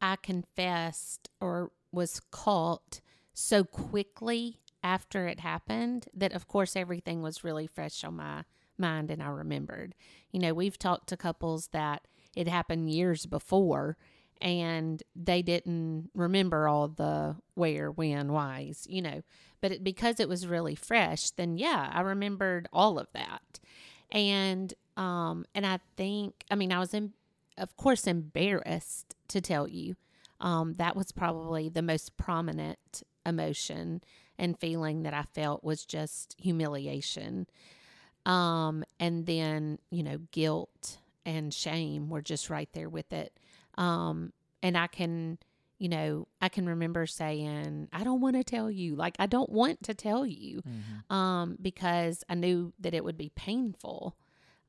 I 0.00 0.16
confessed 0.16 1.28
or 1.40 1.72
was 1.92 2.20
caught 2.30 3.00
so 3.32 3.64
quickly 3.64 4.60
after 4.82 5.28
it 5.28 5.40
happened 5.40 6.08
that, 6.14 6.32
of 6.32 6.48
course, 6.48 6.74
everything 6.76 7.22
was 7.22 7.44
really 7.44 7.66
fresh 7.66 8.02
on 8.04 8.16
my 8.16 8.44
mind 8.78 9.10
and 9.10 9.22
I 9.22 9.28
remembered. 9.28 9.94
You 10.30 10.40
know, 10.40 10.54
we've 10.54 10.78
talked 10.78 11.08
to 11.08 11.16
couples 11.16 11.68
that 11.68 12.06
it 12.34 12.48
happened 12.48 12.90
years 12.90 13.26
before 13.26 13.96
and 14.42 15.02
they 15.14 15.40
didn't 15.40 16.10
remember 16.14 16.66
all 16.66 16.88
the 16.88 17.36
where, 17.54 17.90
when, 17.92 18.32
whys, 18.32 18.86
you 18.90 19.00
know. 19.00 19.22
But 19.60 19.70
it, 19.70 19.84
because 19.84 20.18
it 20.18 20.28
was 20.28 20.48
really 20.48 20.74
fresh, 20.74 21.30
then 21.30 21.56
yeah, 21.56 21.90
I 21.94 22.00
remembered 22.00 22.68
all 22.72 22.98
of 22.98 23.06
that. 23.14 23.60
And 24.10 24.74
um 24.96 25.46
and 25.54 25.64
I 25.64 25.78
think 25.96 26.44
I 26.50 26.56
mean 26.56 26.72
I 26.72 26.80
was 26.80 26.92
in 26.92 27.12
of 27.56 27.76
course 27.76 28.06
embarrassed 28.06 29.14
to 29.28 29.40
tell 29.40 29.68
you. 29.68 29.94
Um 30.40 30.74
that 30.74 30.96
was 30.96 31.12
probably 31.12 31.68
the 31.68 31.80
most 31.80 32.16
prominent 32.16 33.04
emotion 33.24 34.02
and 34.36 34.58
feeling 34.58 35.04
that 35.04 35.14
I 35.14 35.22
felt 35.34 35.62
was 35.62 35.86
just 35.86 36.34
humiliation. 36.36 37.46
Um 38.26 38.82
and 38.98 39.24
then, 39.26 39.78
you 39.90 40.02
know, 40.02 40.18
guilt 40.32 40.98
and 41.24 41.54
shame 41.54 42.10
were 42.10 42.22
just 42.22 42.50
right 42.50 42.68
there 42.72 42.88
with 42.88 43.12
it. 43.12 43.38
Um 43.76 44.32
and 44.62 44.76
I 44.76 44.86
can 44.86 45.38
you 45.78 45.88
know, 45.88 46.28
I 46.40 46.48
can 46.48 46.68
remember 46.68 47.06
saying, 47.08 47.88
I 47.92 48.04
don't 48.04 48.20
want 48.20 48.36
to 48.36 48.44
tell 48.44 48.70
you. 48.70 48.94
Like, 48.94 49.16
I 49.18 49.26
don't 49.26 49.50
want 49.50 49.82
to 49.82 49.94
tell 49.94 50.24
you 50.24 50.62
Mm-hmm. 50.62 51.12
um, 51.12 51.58
because 51.60 52.22
I 52.28 52.36
knew 52.36 52.72
that 52.78 52.94
it 52.94 53.02
would 53.02 53.18
be 53.18 53.30
painful 53.34 54.14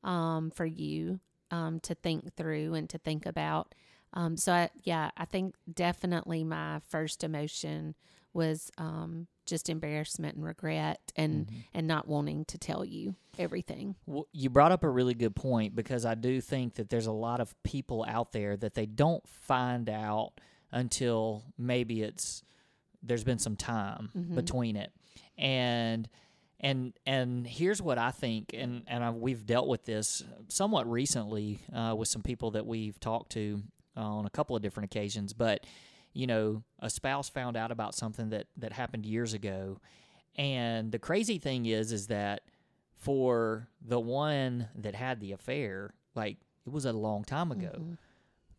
um, 0.02 0.50
for 0.50 0.66
you 0.66 1.20
um, 1.52 1.78
to 1.80 1.94
think 1.94 2.34
through 2.34 2.74
and 2.74 2.90
to 2.90 2.98
think 2.98 3.26
about. 3.26 3.76
Um, 4.12 4.36
so, 4.36 4.52
I, 4.54 4.70
yeah, 4.82 5.12
I 5.16 5.24
think 5.24 5.54
definitely 5.72 6.42
my 6.42 6.80
first 6.88 7.22
emotion 7.22 7.94
was 8.32 8.72
um, 8.76 9.28
just 9.46 9.68
embarrassment 9.68 10.36
and 10.36 10.44
regret 10.44 11.12
and, 11.16 11.50
and 11.72 11.86
not 11.86 12.08
wanting 12.08 12.44
to 12.46 12.58
tell 12.58 12.84
you 12.84 13.14
everything. 13.38 13.94
Well, 14.06 14.26
you 14.32 14.50
brought 14.50 14.72
up 14.72 14.84
a 14.84 14.88
really 14.88 15.14
good 15.14 15.34
point 15.34 15.74
because 15.74 16.04
I 16.04 16.14
do 16.14 16.40
think 16.40 16.74
that 16.74 16.90
there's 16.90 17.06
a 17.06 17.12
lot 17.12 17.40
of 17.40 17.54
people 17.62 18.04
out 18.08 18.32
there 18.32 18.56
that 18.56 18.74
they 18.74 18.86
don't 18.86 19.26
find 19.28 19.88
out 19.88 20.32
until 20.72 21.44
maybe 21.56 22.02
it's 22.02 22.42
there's 23.02 23.24
been 23.24 23.38
some 23.38 23.54
time 23.54 24.10
between 24.34 24.76
it, 24.76 24.90
and 25.36 26.08
and 26.58 26.94
and 27.04 27.46
here's 27.46 27.82
what 27.82 27.98
I 27.98 28.10
think, 28.10 28.54
and 28.54 28.82
and 28.86 29.04
I, 29.04 29.10
we've 29.10 29.44
dealt 29.44 29.68
with 29.68 29.84
this 29.84 30.22
somewhat 30.48 30.90
recently 30.90 31.60
uh, 31.74 31.94
with 31.96 32.08
some 32.08 32.22
people 32.22 32.52
that 32.52 32.66
we've 32.66 32.98
talked 32.98 33.32
to 33.32 33.62
uh, 33.96 34.00
on 34.00 34.26
a 34.26 34.30
couple 34.30 34.56
of 34.56 34.62
different 34.62 34.90
occasions, 34.90 35.32
but 35.32 35.66
you 36.14 36.26
know, 36.26 36.62
a 36.78 36.88
spouse 36.88 37.28
found 37.28 37.56
out 37.56 37.70
about 37.70 37.94
something 37.94 38.30
that 38.30 38.46
that 38.56 38.72
happened 38.72 39.04
years 39.04 39.34
ago, 39.34 39.80
and 40.36 40.90
the 40.92 40.98
crazy 40.98 41.38
thing 41.38 41.66
is, 41.66 41.92
is 41.92 42.06
that 42.06 42.42
for 42.96 43.68
the 43.84 44.00
one 44.00 44.68
that 44.76 44.94
had 44.94 45.20
the 45.20 45.32
affair, 45.32 45.92
like 46.14 46.38
it 46.66 46.72
was 46.72 46.84
a 46.86 46.92
long 46.92 47.24
time 47.24 47.52
ago. 47.52 47.72
Mm-hmm. 47.74 47.92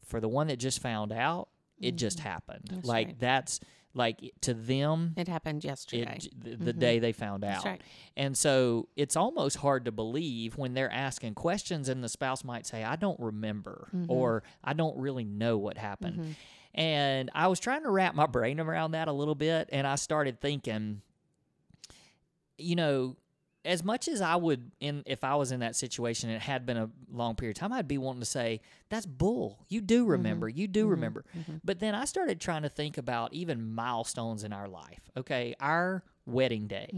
For 0.05 0.19
the 0.19 0.27
one 0.29 0.47
that 0.47 0.57
just 0.57 0.81
found 0.81 1.11
out, 1.11 1.49
it 1.81 1.95
just 1.95 2.19
happened. 2.19 2.65
That's 2.69 2.87
like 2.87 3.07
right. 3.07 3.19
that's 3.19 3.59
like 3.95 4.19
to 4.41 4.53
them, 4.53 5.13
It 5.17 5.27
happened 5.27 5.63
yesterday. 5.63 6.19
it, 6.21 6.43
the, 6.59 6.65
the 6.65 6.73
day 6.73 6.99
they 6.99 7.13
found 7.13 7.43
out. 7.45 7.63
Right. 7.65 7.81
And 8.17 8.37
so 8.37 8.89
it's 8.97 9.15
almost 9.15 9.55
hard 9.57 9.85
to 9.85 9.91
believe 9.91 10.57
when 10.57 10.73
they're 10.73 10.91
asking 10.91 11.33
questions 11.35 11.87
and 11.89 12.03
the 12.03 12.09
spouse 12.09 12.43
might 12.43 12.67
say, 12.67 12.83
I 12.83 12.97
don't 12.97 13.19
remember 13.19 13.87
Mm-hmm. 13.95 14.11
or 14.11 14.43
I 14.63 14.73
don't 14.73 14.97
really 14.97 15.23
know 15.23 15.57
what 15.57 15.77
happened. 15.77 16.35
And 16.75 17.31
I 17.33 17.47
was 17.47 17.59
trying 17.59 17.83
to 17.83 17.89
wrap 17.89 18.15
my 18.15 18.27
brain 18.27 18.59
around 18.59 18.91
that 18.91 19.07
a 19.07 19.13
little 19.13 19.33
bit 19.33 19.69
and 19.71 19.87
I 19.87 19.95
started 19.95 20.41
thinking, 20.41 21.01
you 22.57 22.75
know, 22.75 23.15
as 23.63 23.83
much 23.83 24.07
as 24.07 24.21
I 24.21 24.35
would 24.35 24.71
in 24.79 25.03
if 25.05 25.23
I 25.23 25.35
was 25.35 25.51
in 25.51 25.61
that 25.61 25.75
situation 25.75 26.29
and 26.29 26.35
it 26.35 26.41
had 26.41 26.65
been 26.65 26.77
a 26.77 26.89
long 27.11 27.35
period 27.35 27.57
of 27.57 27.59
time, 27.59 27.73
I'd 27.73 27.87
be 27.87 27.97
wanting 27.97 28.19
to 28.19 28.25
say, 28.25 28.61
That's 28.89 29.05
bull. 29.05 29.65
You 29.69 29.81
do 29.81 30.03
mm-hmm. 30.03 30.11
remember. 30.11 30.49
You 30.49 30.67
do 30.67 30.81
mm-hmm. 30.81 30.91
remember. 30.91 31.25
Mm-hmm. 31.35 31.55
But 31.63 31.79
then 31.79 31.95
I 31.95 32.05
started 32.05 32.39
trying 32.39 32.61
to 32.61 32.69
think 32.69 32.97
about 32.97 33.33
even 33.33 33.73
milestones 33.73 34.43
in 34.43 34.53
our 34.53 34.67
life. 34.67 35.09
Okay, 35.17 35.55
our 35.59 36.03
wedding 36.25 36.67
day. 36.67 36.91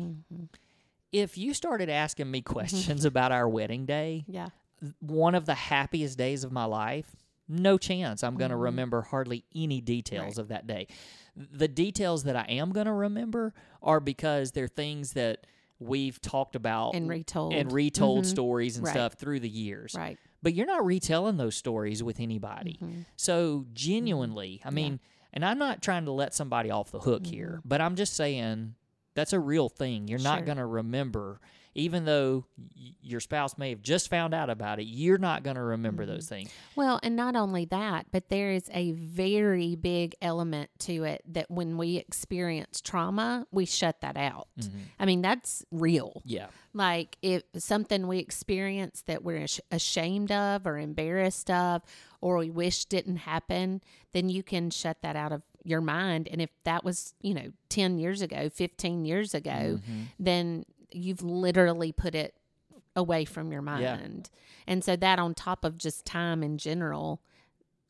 If 1.12 1.38
you 1.38 1.54
started 1.54 1.90
asking 1.90 2.30
me 2.30 2.42
questions 2.42 3.06
about 3.06 3.32
our 3.32 3.48
wedding 3.48 3.86
day, 3.86 4.26
Yeah. 4.28 4.50
one 5.00 5.36
of 5.36 5.46
the 5.46 5.56
happiest 5.56 6.18
days 6.18 6.44
of 6.44 6.52
my 6.52 6.66
life, 6.66 7.16
no 7.48 7.78
chance 7.78 8.24
I'm 8.24 8.36
going 8.38 8.52
to 8.52 8.58
remember 8.58 9.02
hardly 9.02 9.46
any 9.56 9.82
details 9.82 10.22
Mm-hmm. 10.22 10.28
Right. 10.28 10.38
of 10.40 10.48
that 10.50 10.68
day. 10.68 10.88
The 11.36 11.68
details 11.68 12.24
that 12.24 12.36
I 12.36 12.46
am 12.50 12.72
going 12.72 12.88
to 12.88 12.94
remember 12.94 13.54
are 13.82 14.00
because 14.00 14.52
they're 14.52 14.68
things 14.68 15.14
that 15.14 15.46
we've 15.80 16.20
talked 16.20 16.56
about 16.56 16.96
And 16.96 17.08
retold. 17.08 17.54
and 17.54 17.72
retold 17.72 18.24
Mhm. 18.26 18.28
stories 18.30 18.78
and 18.78 18.86
Right. 18.86 18.94
stuff 18.94 19.14
through 19.14 19.40
the 19.42 19.50
years. 19.50 19.94
Right. 19.96 20.18
But 20.42 20.54
you're 20.56 20.66
not 20.66 20.84
retelling 20.86 21.38
those 21.38 21.56
stories 21.56 22.02
with 22.02 22.20
anybody. 22.20 22.80
Mm-hmm. 22.82 23.02
So 23.16 23.66
genuinely, 23.74 24.62
I 24.66 24.72
mean, 24.72 25.00
and 25.34 25.46
I'm 25.46 25.60
not 25.60 25.82
trying 25.84 26.06
to 26.06 26.12
let 26.12 26.34
somebody 26.34 26.72
off 26.72 26.92
the 26.92 27.00
hook 27.00 27.26
here, 27.28 27.62
but 27.64 27.80
I'm 27.82 27.96
just 27.96 28.14
saying 28.14 28.74
that's 29.14 29.34
a 29.34 29.40
real 29.40 29.70
thing. 29.70 30.08
You're 30.08 30.20
not 30.20 30.38
Mm-hmm. 30.40 30.46
Going 30.48 30.58
to 30.58 30.66
remember 30.66 31.40
even 31.78 32.04
though 32.06 32.46
y- 32.58 32.92
your 33.02 33.20
spouse 33.20 33.58
may 33.58 33.70
have 33.70 33.82
just 33.82 34.10
found 34.10 34.34
out 34.34 34.50
about 34.50 34.80
it, 34.80 34.84
you're 34.84 35.18
not 35.18 35.44
going 35.44 35.56
to 35.56 35.62
remember 35.64 36.04
Mm-hmm. 36.04 36.12
those 36.14 36.28
things. 36.28 36.50
Well, 36.76 37.00
and 37.04 37.16
not 37.16 37.36
only 37.36 37.66
that, 37.66 38.08
but 38.12 38.30
there 38.30 38.52
is 38.52 38.70
a 38.74 38.92
very 38.92 39.76
big 39.76 40.16
element 40.22 40.70
to 40.80 41.04
it 41.04 41.22
that 41.34 41.50
when 41.50 41.78
we 41.78 41.98
experience 41.98 42.82
trauma, 42.82 43.46
we 43.52 43.66
shut 43.66 44.02
that 44.02 44.18
out. 44.18 44.48
I 45.00 45.06
mean, 45.06 45.22
that's 45.22 45.64
real. 45.72 46.22
Yeah. 46.26 46.48
Like 46.74 47.18
if 47.22 47.44
something 47.58 48.08
we 48.08 48.20
experience 48.20 49.04
that 49.08 49.24
we're 49.24 49.46
ashamed 49.72 50.32
of 50.32 50.68
or 50.68 50.78
embarrassed 50.78 51.50
of 51.50 51.82
or 52.22 52.38
we 52.38 52.50
wish 52.50 52.86
didn't 52.86 53.18
happen, 53.18 53.82
then 54.14 54.30
you 54.30 54.44
can 54.44 54.70
shut 54.70 55.02
that 55.02 55.16
out 55.16 55.32
of 55.32 55.42
your 55.64 55.82
mind. 55.82 56.28
And 56.32 56.42
if 56.42 56.50
that 56.64 56.84
was, 56.84 57.14
you 57.22 57.34
know, 57.34 57.52
10 57.70 57.98
years 58.00 58.22
ago, 58.22 58.50
15 58.50 59.06
years 59.06 59.34
ago, 59.34 59.50
Mm-hmm. 59.80 60.02
then 60.20 60.66
you've 60.92 61.22
literally 61.22 61.92
put 61.92 62.16
it 62.16 62.34
away 62.96 63.26
from 63.26 63.52
your 63.52 63.62
Yeah. 63.62 63.96
mind. 63.98 64.30
And 64.66 64.84
so 64.84 64.96
that 64.96 65.20
on 65.20 65.34
top 65.36 65.64
of 65.64 65.78
just 65.78 66.06
time 66.06 66.44
in 66.44 66.58
general, 66.58 67.22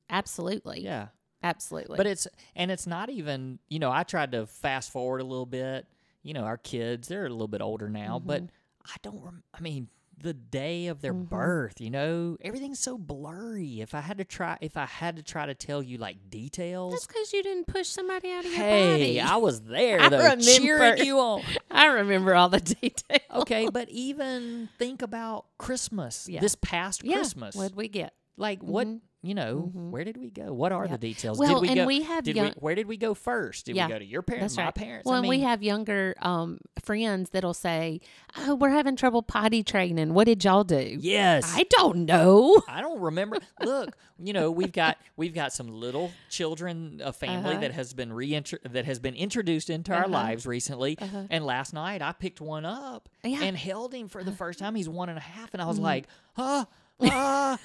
absolutely. 0.10 0.82
Yeah. 0.82 1.08
Absolutely. 1.44 1.98
But 1.98 2.08
it's 2.08 2.28
and 2.56 2.72
it's 2.72 2.88
not 2.88 3.10
even, 3.10 3.60
you 3.70 3.78
know, 3.80 3.92
I 3.92 4.04
tried 4.04 4.32
to 4.32 4.48
fast 4.48 4.92
forward 4.92 5.22
a 5.22 5.24
little 5.24 5.46
bit. 5.46 5.86
You 6.24 6.34
know, 6.34 6.44
our 6.44 6.58
kids, 6.58 7.08
they're 7.08 7.26
a 7.28 7.30
little 7.30 7.48
bit 7.48 7.62
older 7.62 7.90
now, 7.90 8.20
but 8.20 8.42
Mm-hmm. 8.44 8.52
I 8.86 8.96
don't 9.04 9.22
rem- 9.24 9.44
I 9.54 9.60
mean, 9.62 9.90
the 10.20 10.34
day 10.34 10.88
of 10.88 11.02
their 11.02 11.14
mm-hmm. 11.14 11.26
birth, 11.26 11.80
you 11.80 11.90
know, 11.90 12.38
everything's 12.42 12.80
so 12.80 12.98
blurry. 12.98 13.82
If 13.82 13.94
I 13.94 14.02
had 14.02 14.18
to 14.18 14.26
try 14.26 14.58
if 14.62 14.78
I 14.78 14.86
had 14.86 15.18
to 15.18 15.24
try 15.24 15.46
to 15.46 15.54
tell 15.54 15.84
you 15.84 15.98
like 15.98 16.30
details, 16.30 16.94
that's 16.94 17.08
because 17.08 17.34
you 17.34 17.44
didn't 17.44 17.68
push 17.68 17.88
somebody 17.88 18.32
out 18.32 18.46
of 18.46 18.52
your 18.52 18.56
hey, 18.56 18.92
body. 18.92 19.22
I 19.22 19.36
was 19.38 19.62
there 19.62 20.02
I 20.02 20.10
though, 20.10 20.36
cheering 20.38 20.82
remember. 20.82 21.04
you 21.04 21.20
on. 21.20 21.44
I 21.72 21.86
remember 21.88 22.36
all 22.36 22.50
the 22.50 22.60
details. 22.60 23.22
Okay, 23.34 23.70
but 23.72 23.90
even 23.90 24.70
think 24.78 25.02
about 25.02 25.46
Christmas. 25.58 26.28
Yeah. 26.28 26.42
This 26.42 26.56
past 26.56 27.04
Yeah. 27.04 27.18
Christmas. 27.18 27.56
What'd 27.56 27.76
we 27.76 27.88
get? 27.88 28.14
like 28.38 28.62
what 28.62 28.88
mm-hmm. 28.88 28.98
You 29.24 29.34
know, 29.34 29.72
where 29.74 30.04
did 30.04 30.16
we 30.16 30.30
go? 30.30 30.54
What 30.54 30.72
are 30.72 30.86
Yeah. 30.86 30.92
the 30.92 30.98
details? 31.00 31.40
Well, 31.40 31.56
did 31.56 31.62
we 31.62 31.68
and 31.70 31.76
go 31.78 31.86
we 31.86 32.04
have 32.04 32.24
did 32.24 32.36
young- 32.36 32.46
we 32.48 32.52
where 32.60 32.76
did 32.76 32.88
we 32.88 32.98
go 32.98 33.14
first? 33.14 33.66
Did 33.66 33.76
Yeah. 33.76 33.88
we 33.88 33.94
go 33.94 34.00
to 34.00 34.06
your 34.06 34.22
parents, 34.22 34.54
That's 34.54 34.58
my 34.58 34.66
right. 34.66 34.76
parents? 34.76 35.06
Well, 35.06 35.16
I 35.16 35.18
and 35.18 35.24
mean, 35.24 35.30
we 35.30 35.40
have 35.42 35.64
younger 35.64 36.16
um, 36.22 36.60
friends 36.84 37.32
that'll 37.32 37.56
say, 37.56 38.00
"Oh, 38.38 38.56
we're 38.56 38.70
having 38.70 38.96
trouble 38.96 39.24
potty 39.24 39.64
training. 39.64 40.14
What 40.14 40.26
did 40.26 40.44
y'all 40.46 40.64
do?" 40.64 40.98
Yes. 41.02 41.52
I 41.56 41.64
don't 41.70 42.06
know. 42.06 42.62
I 42.70 42.80
don't 42.82 43.02
remember. 43.02 43.40
Look, 43.62 43.98
you 44.20 44.34
know, 44.34 44.52
we've 44.52 44.72
got 44.72 44.98
we've 45.18 45.34
got 45.34 45.52
some 45.52 45.68
little 45.68 46.12
children, 46.30 47.02
a 47.04 47.12
family 47.12 47.52
Uh-huh. 47.52 47.62
that 47.62 47.72
has 47.72 47.94
been 47.94 48.12
reintro- 48.12 48.62
that 48.72 48.86
has 48.86 49.00
been 49.00 49.16
introduced 49.16 49.70
into 49.72 49.94
our 49.94 50.02
Uh-huh. 50.04 50.10
lives 50.10 50.46
recently. 50.46 50.96
Uh-huh. 51.02 51.24
And 51.32 51.44
last 51.44 51.74
night 51.74 52.02
I 52.04 52.12
picked 52.12 52.40
one 52.40 52.66
up 52.66 53.10
Yeah. 53.24 53.38
Mm-hmm. 53.38 53.44
and 53.44 53.58
held 53.58 53.94
him 53.96 54.08
for 54.10 54.24
the 54.24 54.32
first 54.32 54.60
time. 54.60 54.76
He's 54.76 54.88
one 54.88 55.10
and 55.10 55.18
a 55.18 55.22
half, 55.22 55.54
and 55.54 55.62
I 55.62 55.66
was 55.66 55.80
like, 55.80 56.06
ah, 56.38 56.68
ah. 57.02 57.58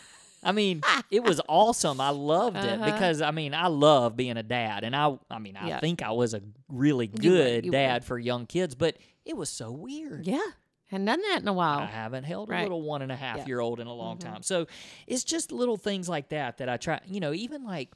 I 0.43 0.53
mean, 0.53 0.83
it 1.11 1.23
was 1.23 1.41
awesome. 1.49 2.01
I 2.01 2.11
loved 2.11 2.57
it 2.57 2.81
Uh-huh. 2.81 2.85
because 2.93 3.23
I 3.23 3.31
mean, 3.31 3.55
I 3.55 3.69
love 3.69 4.17
being 4.17 4.37
a 4.37 4.43
dad, 4.43 4.85
and 4.85 4.95
I, 4.97 5.17
I 5.31 5.39
mean, 5.39 5.57
I 5.57 5.69
Yeah. 5.69 5.81
think 5.81 6.03
I 6.03 6.11
was 6.13 6.35
a 6.35 6.43
really 6.69 7.07
You 7.07 7.19
good 7.21 7.65
you 7.67 7.71
were. 7.71 7.77
dad 7.77 8.05
for 8.05 8.19
young 8.19 8.47
kids, 8.47 8.75
but 8.75 8.97
it 9.25 9.37
was 9.37 9.49
so 9.49 9.71
weird. 9.71 10.27
Yeah. 10.27 10.41
Hadn't 10.87 11.07
done 11.07 11.23
that 11.23 11.39
in 11.41 11.49
a 11.49 11.53
while. 11.55 11.79
I 11.79 11.87
haven't 11.87 12.25
held 12.25 12.51
a 12.51 12.61
little 12.63 12.83
one 12.83 13.01
and 13.03 13.11
a 13.11 13.17
half 13.17 13.39
Yeah. 13.39 13.47
year 13.47 13.61
old 13.61 13.81
in 13.81 13.87
a 13.87 13.95
long 13.95 14.19
Mhm. 14.19 14.21
time. 14.25 14.43
So 14.43 14.67
it's 15.07 15.25
just 15.25 15.51
little 15.53 15.77
things 15.79 16.07
like 16.09 16.29
that 16.31 16.59
that 16.59 16.69
I 16.69 16.77
try, 16.77 17.01
you 17.07 17.19
know, 17.21 17.33
even 17.33 17.65
like, 17.65 17.93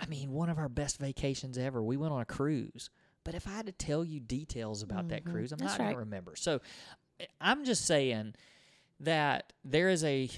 I 0.00 0.06
mean, 0.06 0.30
one 0.32 0.48
of 0.50 0.58
our 0.58 0.68
best 0.68 0.98
vacations 0.98 1.58
ever, 1.58 1.82
we 1.82 1.96
went 1.96 2.12
on 2.12 2.20
a 2.20 2.24
cruise. 2.24 2.90
But 3.24 3.34
if 3.34 3.46
I 3.48 3.50
had 3.50 3.66
to 3.66 3.72
tell 3.72 4.04
you 4.04 4.20
details 4.20 4.82
about 4.82 5.08
that 5.08 5.24
Mhm. 5.24 5.32
cruise, 5.32 5.52
I'm 5.52 5.58
That's 5.58 5.72
not 5.72 5.78
going 5.78 5.92
to 5.94 5.98
remember. 5.98 6.36
So 6.36 6.60
I- 7.20 7.26
I'm 7.40 7.64
just 7.64 7.84
saying 7.86 8.34
that 9.00 9.52
there 9.64 9.88
is 9.88 10.04
a, 10.04 10.30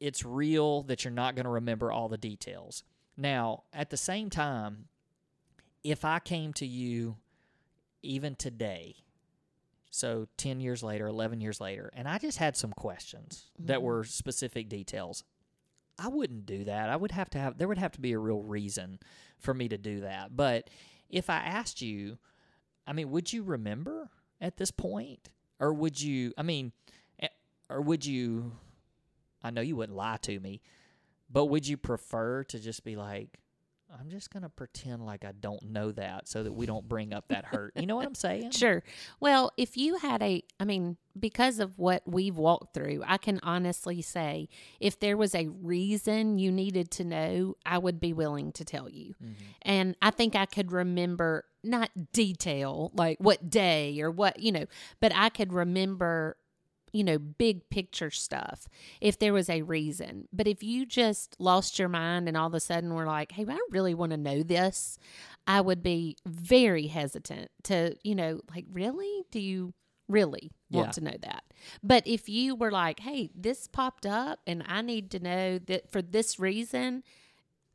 it's 0.00 0.24
real 0.24 0.82
that 0.82 1.04
you're 1.04 1.12
not 1.12 1.34
going 1.34 1.44
to 1.44 1.50
remember 1.50 1.90
all 1.92 2.08
the 2.08 2.18
details. 2.18 2.82
Now, 3.16 3.64
at 3.72 3.90
the 3.90 3.96
same 3.96 4.30
time, 4.30 4.86
if 5.82 6.04
I 6.04 6.18
came 6.18 6.52
to 6.54 6.66
you 6.66 7.16
even 8.02 8.36
today, 8.36 8.96
so 9.90 10.28
10 10.36 10.60
years 10.60 10.82
later, 10.82 11.06
11 11.06 11.40
years 11.40 11.60
later, 11.60 11.90
and 11.94 12.06
I 12.06 12.18
just 12.18 12.38
had 12.38 12.56
some 12.56 12.72
questions 12.72 13.50
that 13.58 13.78
Mhm. 13.80 13.82
were 13.82 14.04
specific 14.04 14.68
details, 14.68 15.24
I 15.98 16.08
wouldn't 16.08 16.46
do 16.46 16.62
that. 16.64 16.88
I 16.90 16.96
would 16.96 17.10
have 17.10 17.28
to 17.30 17.38
have, 17.38 17.58
there 17.58 17.66
would 17.66 17.78
have 17.78 17.92
to 17.92 18.00
be 18.00 18.12
a 18.12 18.18
real 18.18 18.42
reason 18.42 19.00
for 19.38 19.52
me 19.52 19.68
to 19.68 19.78
do 19.78 20.00
that. 20.00 20.36
But 20.36 20.70
if 21.08 21.28
I 21.28 21.38
asked 21.38 21.80
you, 21.82 22.18
I 22.86 22.92
mean, 22.92 23.10
would 23.10 23.32
you 23.32 23.42
remember 23.42 24.10
at 24.40 24.58
this 24.58 24.70
point? 24.70 25.30
Or 25.58 25.72
would 25.72 26.00
you, 26.00 26.32
I 26.38 26.42
mean, 26.44 26.72
eh, 27.18 27.28
or 27.68 27.80
would 27.80 28.06
you, 28.06 28.56
I 29.42 29.50
know 29.50 29.60
you 29.60 29.76
wouldn't 29.76 29.96
lie 29.96 30.18
to 30.22 30.40
me, 30.40 30.60
but 31.30 31.46
would 31.46 31.66
you 31.66 31.76
prefer 31.76 32.44
to 32.44 32.58
just 32.58 32.84
be 32.84 32.96
like, 32.96 33.38
I'm 33.98 34.10
just 34.10 34.30
going 34.30 34.42
to 34.42 34.50
pretend 34.50 35.06
like 35.06 35.24
I 35.24 35.32
don't 35.32 35.62
know 35.62 35.92
that 35.92 36.28
so 36.28 36.42
that 36.42 36.52
we 36.52 36.66
don't 36.66 36.86
bring 36.86 37.14
up 37.14 37.28
that 37.28 37.46
hurt? 37.46 37.72
You 37.74 37.86
know 37.86 37.96
what 37.96 38.04
I'm 38.06 38.14
saying? 38.14 38.50
Sure. 38.58 38.82
Well, 39.18 39.50
if 39.56 39.78
you 39.78 39.96
had 39.96 40.22
a, 40.22 40.42
I 40.60 40.64
mean, 40.66 40.98
because 41.18 41.58
of 41.58 41.78
what 41.78 42.02
we've 42.06 42.36
walked 42.36 42.74
through, 42.74 43.02
I 43.06 43.16
can 43.16 43.40
honestly 43.42 44.02
say 44.02 44.50
if 44.78 45.00
there 45.00 45.16
was 45.16 45.34
a 45.34 45.46
reason 45.48 46.38
you 46.38 46.52
needed 46.52 46.90
to 46.92 47.04
know, 47.04 47.54
I 47.64 47.78
would 47.78 47.98
be 47.98 48.12
willing 48.12 48.52
to 48.52 48.64
tell 48.64 48.90
you. 48.90 49.14
Mhm. 49.24 49.34
And 49.62 49.96
I 50.02 50.10
think 50.10 50.36
I 50.36 50.44
could 50.44 50.70
remember, 50.70 51.46
not 51.64 51.90
detail, 52.12 52.90
like 52.94 53.16
what 53.20 53.48
day 53.48 53.98
or 54.02 54.10
what, 54.10 54.38
you 54.40 54.52
know, 54.52 54.66
but 55.00 55.12
I 55.14 55.30
could 55.30 55.52
remember, 55.54 56.36
you 56.92 57.04
know, 57.04 57.18
big 57.18 57.68
picture 57.70 58.10
stuff 58.10 58.66
if 59.00 59.18
there 59.18 59.32
was 59.32 59.48
a 59.48 59.62
reason. 59.62 60.28
But 60.32 60.46
if 60.46 60.62
you 60.62 60.86
just 60.86 61.36
lost 61.38 61.78
your 61.78 61.88
mind 61.88 62.28
and 62.28 62.36
all 62.36 62.46
of 62.46 62.54
a 62.54 62.60
sudden 62.60 62.94
were 62.94 63.06
like, 63.06 63.32
hey, 63.32 63.44
I 63.48 63.58
really 63.70 63.94
want 63.94 64.10
to 64.12 64.16
know 64.16 64.42
this, 64.42 64.98
I 65.46 65.60
would 65.60 65.82
be 65.82 66.16
very 66.26 66.86
hesitant 66.86 67.50
to, 67.64 67.96
you 68.02 68.14
know, 68.14 68.40
like, 68.54 68.66
really? 68.72 69.24
Do 69.30 69.40
you 69.40 69.74
really 70.08 70.50
want 70.70 70.88
Yeah. 70.88 70.92
to 70.92 71.00
know 71.02 71.16
that? 71.22 71.44
But 71.82 72.06
if 72.06 72.28
you 72.28 72.54
were 72.54 72.70
like, 72.70 73.00
hey, 73.00 73.30
this 73.34 73.66
popped 73.66 74.06
up 74.06 74.40
and 74.46 74.62
I 74.66 74.82
need 74.82 75.10
to 75.12 75.18
know 75.20 75.58
that 75.58 75.90
for 75.90 76.00
this 76.02 76.38
reason, 76.38 77.02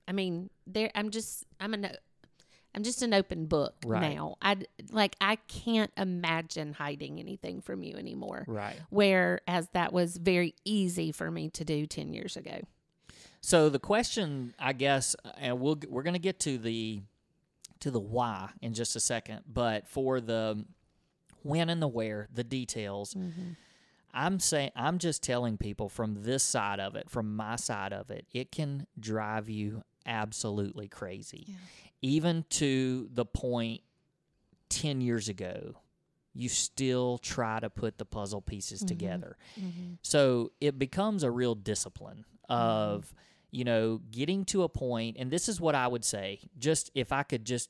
I 0.08 0.12
mean, 0.12 0.50
there 0.68 0.92
I'm 0.96 1.10
just 1.12 1.46
I'm 1.60 1.74
an 1.74 1.90
I'm 2.76 2.84
just 2.84 3.02
an 3.02 3.14
open 3.14 3.46
book 3.46 3.76
Right. 3.86 4.02
now. 4.16 4.36
I 4.42 4.58
like 4.92 5.16
I 5.22 5.36
can't 5.48 5.92
imagine 5.98 6.74
hiding 6.74 7.20
anything 7.20 7.62
from 7.62 7.84
you 7.84 7.96
anymore. 7.96 8.46
Right. 8.48 8.80
Whereas 8.90 9.70
that 9.74 9.94
was 9.94 10.18
very 10.18 10.56
easy 10.66 11.12
for 11.12 11.30
me 11.30 11.50
to 11.50 11.64
do 11.64 11.86
10 11.86 12.14
years 12.14 12.36
ago. 12.36 12.62
So 13.42 13.70
the 13.70 13.80
question, 13.80 14.54
I 14.58 14.74
guess, 14.74 15.16
uh, 15.26 15.32
and 15.38 15.60
we'll 15.60 15.78
we're 15.90 16.04
going 16.04 16.14
to 16.14 16.20
get 16.20 16.40
to 16.42 16.58
the 16.58 17.02
to 17.82 17.92
the 17.92 18.00
why 18.00 18.50
in 18.62 18.74
just 18.74 18.96
a 18.96 19.00
second, 19.02 19.42
but 19.52 19.88
for 19.88 20.22
the 20.22 20.66
when 21.42 21.70
and 21.70 21.82
the 21.82 21.88
where, 21.88 22.30
the 22.34 22.46
details, 22.46 23.14
mm-hmm. 23.14 23.52
I'm 24.14 24.40
saying 24.40 24.72
I'm 24.76 24.98
just 24.98 25.22
telling 25.22 25.58
people 25.58 25.90
from 25.90 26.24
this 26.24 26.44
side 26.44 26.80
of 26.80 26.96
it, 26.96 27.10
from 27.10 27.36
my 27.36 27.58
side 27.58 27.92
of 27.92 28.10
it, 28.10 28.26
it 28.32 28.52
can 28.52 28.88
drive 28.98 29.50
you 29.50 29.84
absolutely 30.06 30.88
crazy. 30.88 31.46
Yeah. 31.48 31.56
Even 32.04 32.44
to 32.50 33.10
the 33.14 33.26
point 33.26 33.82
10 34.70 35.00
years 35.02 35.30
ago, 35.30 35.76
you 36.34 36.50
still 36.50 37.18
try 37.18 37.60
to 37.60 37.70
put 37.70 37.98
the 37.98 38.06
puzzle 38.06 38.42
pieces 38.42 38.84
Mhm. 38.84 38.88
together. 38.88 39.38
So 40.02 40.52
it 40.60 40.78
becomes 40.78 41.24
a 41.24 41.32
real 41.32 41.56
discipline 41.56 42.26
of, 42.50 43.14
you 43.52 43.64
know, 43.64 44.02
getting 44.12 44.44
to 44.46 44.64
a 44.64 44.70
point, 44.70 45.16
and 45.18 45.32
this 45.32 45.48
is 45.48 45.62
what 45.62 45.76
I 45.76 45.88
would 45.88 46.04
say, 46.04 46.42
just 46.60 46.92
if 46.94 47.12
I 47.14 47.24
could 47.24 47.46
just, 47.46 47.70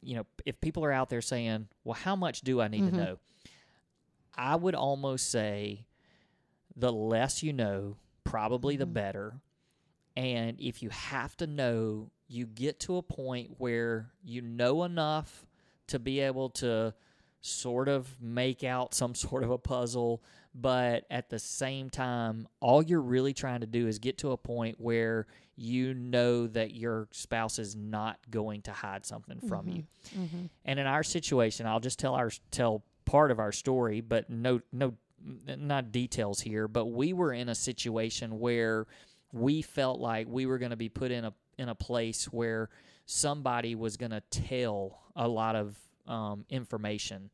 you 0.00 0.14
know, 0.14 0.26
if 0.46 0.60
people 0.60 0.84
are 0.84 0.92
out 0.92 1.08
there 1.10 1.20
saying, 1.22 1.68
well, 1.84 1.94
how 1.94 2.14
much 2.14 2.42
do 2.42 2.60
I 2.60 2.68
need 2.68 2.84
to 2.84 2.92
know? 2.96 3.18
I 4.34 4.54
would 4.56 4.74
almost 4.76 5.28
say 5.28 5.86
the 6.76 6.92
less 6.92 7.42
you 7.42 7.52
know, 7.52 7.96
probably 8.24 8.76
the 8.76 8.86
Mhm. 8.86 8.92
better. 8.92 9.40
And 10.16 10.60
if 10.60 10.82
you 10.82 10.90
have 10.90 11.36
to 11.38 11.46
know, 11.46 12.10
you 12.32 12.46
get 12.46 12.80
to 12.80 12.96
a 12.96 13.02
point 13.02 13.50
where 13.58 14.10
you 14.24 14.40
know 14.40 14.84
enough 14.84 15.46
to 15.88 15.98
be 15.98 16.20
able 16.20 16.48
to 16.48 16.94
sort 17.42 17.88
of 17.88 18.08
make 18.20 18.64
out 18.64 18.94
some 18.94 19.14
sort 19.14 19.44
of 19.44 19.50
a 19.50 19.58
puzzle, 19.58 20.22
but 20.54 21.04
at 21.10 21.28
the 21.28 21.38
same 21.38 21.90
time, 21.90 22.48
all 22.60 22.82
you're 22.82 23.02
really 23.02 23.34
trying 23.34 23.60
to 23.60 23.66
do 23.66 23.86
is 23.86 23.98
get 23.98 24.18
to 24.18 24.32
a 24.32 24.36
point 24.36 24.80
where 24.80 25.26
you 25.56 25.92
know 25.92 26.46
that 26.46 26.74
your 26.74 27.08
spouse 27.10 27.58
is 27.58 27.76
not 27.76 28.18
going 28.30 28.62
to 28.62 28.72
hide 28.72 29.04
something 29.04 29.38
from 29.46 29.68
you. 29.68 29.84
Mm-hmm. 30.18 30.46
And 30.64 30.80
in 30.80 30.86
our 30.86 31.02
situation, 31.02 31.66
I'll 31.66 31.80
just 31.80 31.98
tell 31.98 32.14
our 32.14 32.30
tell 32.50 32.82
part 33.04 33.30
of 33.30 33.38
our 33.38 33.52
story, 33.52 34.00
but 34.00 34.30
no 34.30 34.60
no 34.72 34.94
not 35.46 35.92
details 35.92 36.40
here, 36.40 36.66
but 36.66 36.86
we 36.86 37.12
were 37.12 37.32
in 37.32 37.50
a 37.50 37.54
situation 37.54 38.40
where 38.40 38.86
we 39.32 39.62
felt 39.62 40.00
like 40.00 40.26
we 40.28 40.46
were 40.46 40.58
going 40.58 40.70
to 40.70 40.76
be 40.76 40.88
put 40.88 41.10
in 41.10 41.24
a 41.24 41.32
in 41.58 41.68
a 41.68 41.74
place 41.74 42.26
where 42.26 42.68
somebody 43.06 43.74
was 43.74 43.96
going 43.96 44.10
to 44.12 44.22
tell 44.30 45.00
a 45.16 45.28
lot 45.28 45.56
of 45.56 45.76
um, 46.06 46.44
information. 46.48 47.30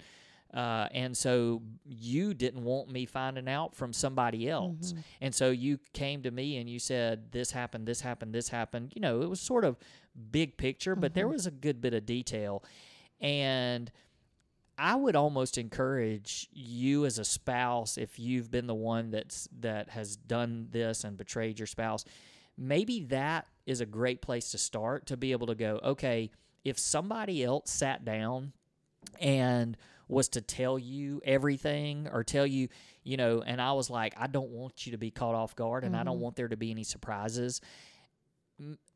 Uh, 0.53 0.89
and 0.93 1.15
so 1.17 1.61
you 1.85 2.33
didn't 2.33 2.65
want 2.65 2.91
me 2.91 3.05
finding 3.05 3.49
out 3.49 3.75
from 3.75 3.93
somebody 3.93 4.49
else. 4.49 4.93
Mm-hmm. 4.93 5.01
And 5.21 5.35
so 5.35 5.51
you 5.51 5.79
came 5.93 6.23
to 6.23 6.31
me 6.31 6.57
and 6.57 6.71
you 6.71 6.79
said, 6.79 7.33
This 7.33 7.51
happened, 7.51 7.87
this 7.87 8.01
happened, 8.01 8.35
this 8.35 8.49
happened. 8.49 8.93
You 8.95 9.03
know, 9.03 9.21
it 9.21 9.29
was 9.29 9.41
sort 9.41 9.65
of 9.65 9.77
big 10.31 10.57
picture, 10.57 10.97
but 10.97 11.13
there 11.15 11.27
Mhm. 11.27 11.33
was 11.33 11.47
a 11.47 11.51
good 11.51 11.83
bit 11.83 11.93
of 11.93 12.07
detail. 12.07 12.65
And 13.21 13.91
I 14.79 14.95
would 14.95 15.17
almost 15.17 15.59
encourage 15.59 16.49
you 16.53 17.05
as 17.05 17.19
a 17.19 17.25
spouse, 17.25 17.99
if 17.99 18.19
you've 18.19 18.51
been 18.51 18.67
the 18.69 18.75
one 18.75 19.11
that's 19.11 19.49
that 19.61 19.91
has 19.91 20.17
done 20.17 20.69
this 20.71 21.05
and 21.05 21.17
betrayed 21.17 21.59
your 21.59 21.67
spouse, 21.67 22.05
maybe 22.57 23.01
that 23.07 23.47
is 23.69 23.81
a 23.81 23.87
great 23.87 24.23
place 24.23 24.51
to 24.51 24.59
start 24.59 25.07
to 25.07 25.17
be 25.17 25.33
able 25.33 25.47
to 25.47 25.55
go, 25.55 25.79
okay, 25.85 26.31
if 26.65 26.79
somebody 26.79 27.45
else 27.45 27.71
sat 27.71 28.05
down 28.05 28.53
and 29.21 29.77
was 30.09 30.29
to 30.31 30.41
tell 30.41 30.79
you 30.79 31.21
everything 31.25 32.09
or 32.11 32.25
tell 32.25 32.47
you, 32.47 32.69
you 33.05 33.17
know, 33.19 33.43
and 33.43 33.61
I 33.61 33.73
was 33.73 33.91
like, 33.91 34.15
I 34.17 34.27
don't 34.27 34.49
want 34.51 34.87
you 34.87 34.93
to 34.93 34.99
be 34.99 35.11
caught 35.11 35.35
off 35.35 35.55
guard 35.55 35.85
and 35.85 35.95
I 35.95 36.03
don't 36.03 36.17
Mhm. 36.17 36.21
want 36.23 36.37
there 36.37 36.49
to 36.49 36.57
be 36.57 36.71
any 36.71 36.83
surprises, 36.83 37.61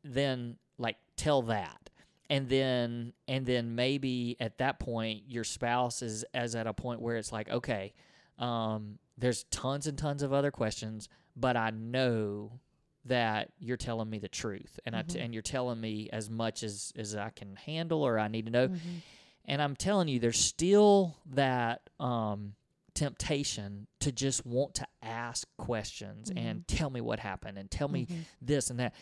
then 0.03 0.57
like 0.77 0.97
tell 1.15 1.41
that. 1.43 1.89
And 2.29 2.49
then 2.49 3.13
and 3.27 3.45
then 3.45 3.75
maybe 3.75 4.37
at 4.39 4.57
that 4.57 4.79
point 4.79 5.23
your 5.27 5.43
spouse 5.43 6.01
is 6.01 6.23
as 6.33 6.55
at 6.55 6.65
a 6.67 6.73
point 6.73 6.99
where 7.01 7.17
it's 7.17 7.31
like, 7.31 7.49
okay, 7.49 7.93
um, 8.39 8.97
there's 9.17 9.43
tons 9.45 9.85
and 9.85 9.97
tons 9.97 10.23
of 10.23 10.33
other 10.33 10.49
questions, 10.51 11.09
but 11.35 11.55
I 11.55 11.69
know 11.69 12.59
that 13.05 13.51
you're 13.59 13.77
telling 13.77 14.09
me 14.09 14.17
the 14.19 14.27
truth 14.29 14.79
and 14.85 14.95
I 14.95 15.01
t- 15.03 15.19
Mhm. 15.19 15.25
and 15.25 15.33
you're 15.33 15.41
telling 15.43 15.79
me 15.81 16.09
as 16.13 16.29
much 16.29 16.63
as 16.63 16.93
as 16.95 17.15
I 17.15 17.29
can 17.31 17.55
handle 17.55 18.01
or 18.01 18.17
I 18.17 18.27
need 18.29 18.45
to 18.45 18.51
know 18.51 18.67
Mm-hmm. 18.69 18.97
and 19.45 19.61
I'm 19.61 19.75
telling 19.75 20.07
you, 20.07 20.19
there's 20.19 20.39
still 20.39 21.17
that 21.33 21.89
um, 21.99 22.55
temptation 22.93 23.87
to 23.99 24.11
just 24.11 24.45
want 24.45 24.75
to 24.75 24.87
ask 25.01 25.47
questions 25.57 26.31
and 26.35 26.65
tell 26.67 26.89
me 26.89 27.01
what 27.01 27.19
happened 27.19 27.57
and 27.57 27.69
tell 27.69 27.87
me 27.89 28.05
Mhm. 28.05 28.23
this 28.41 28.69
and 28.69 28.79
that. 28.79 28.93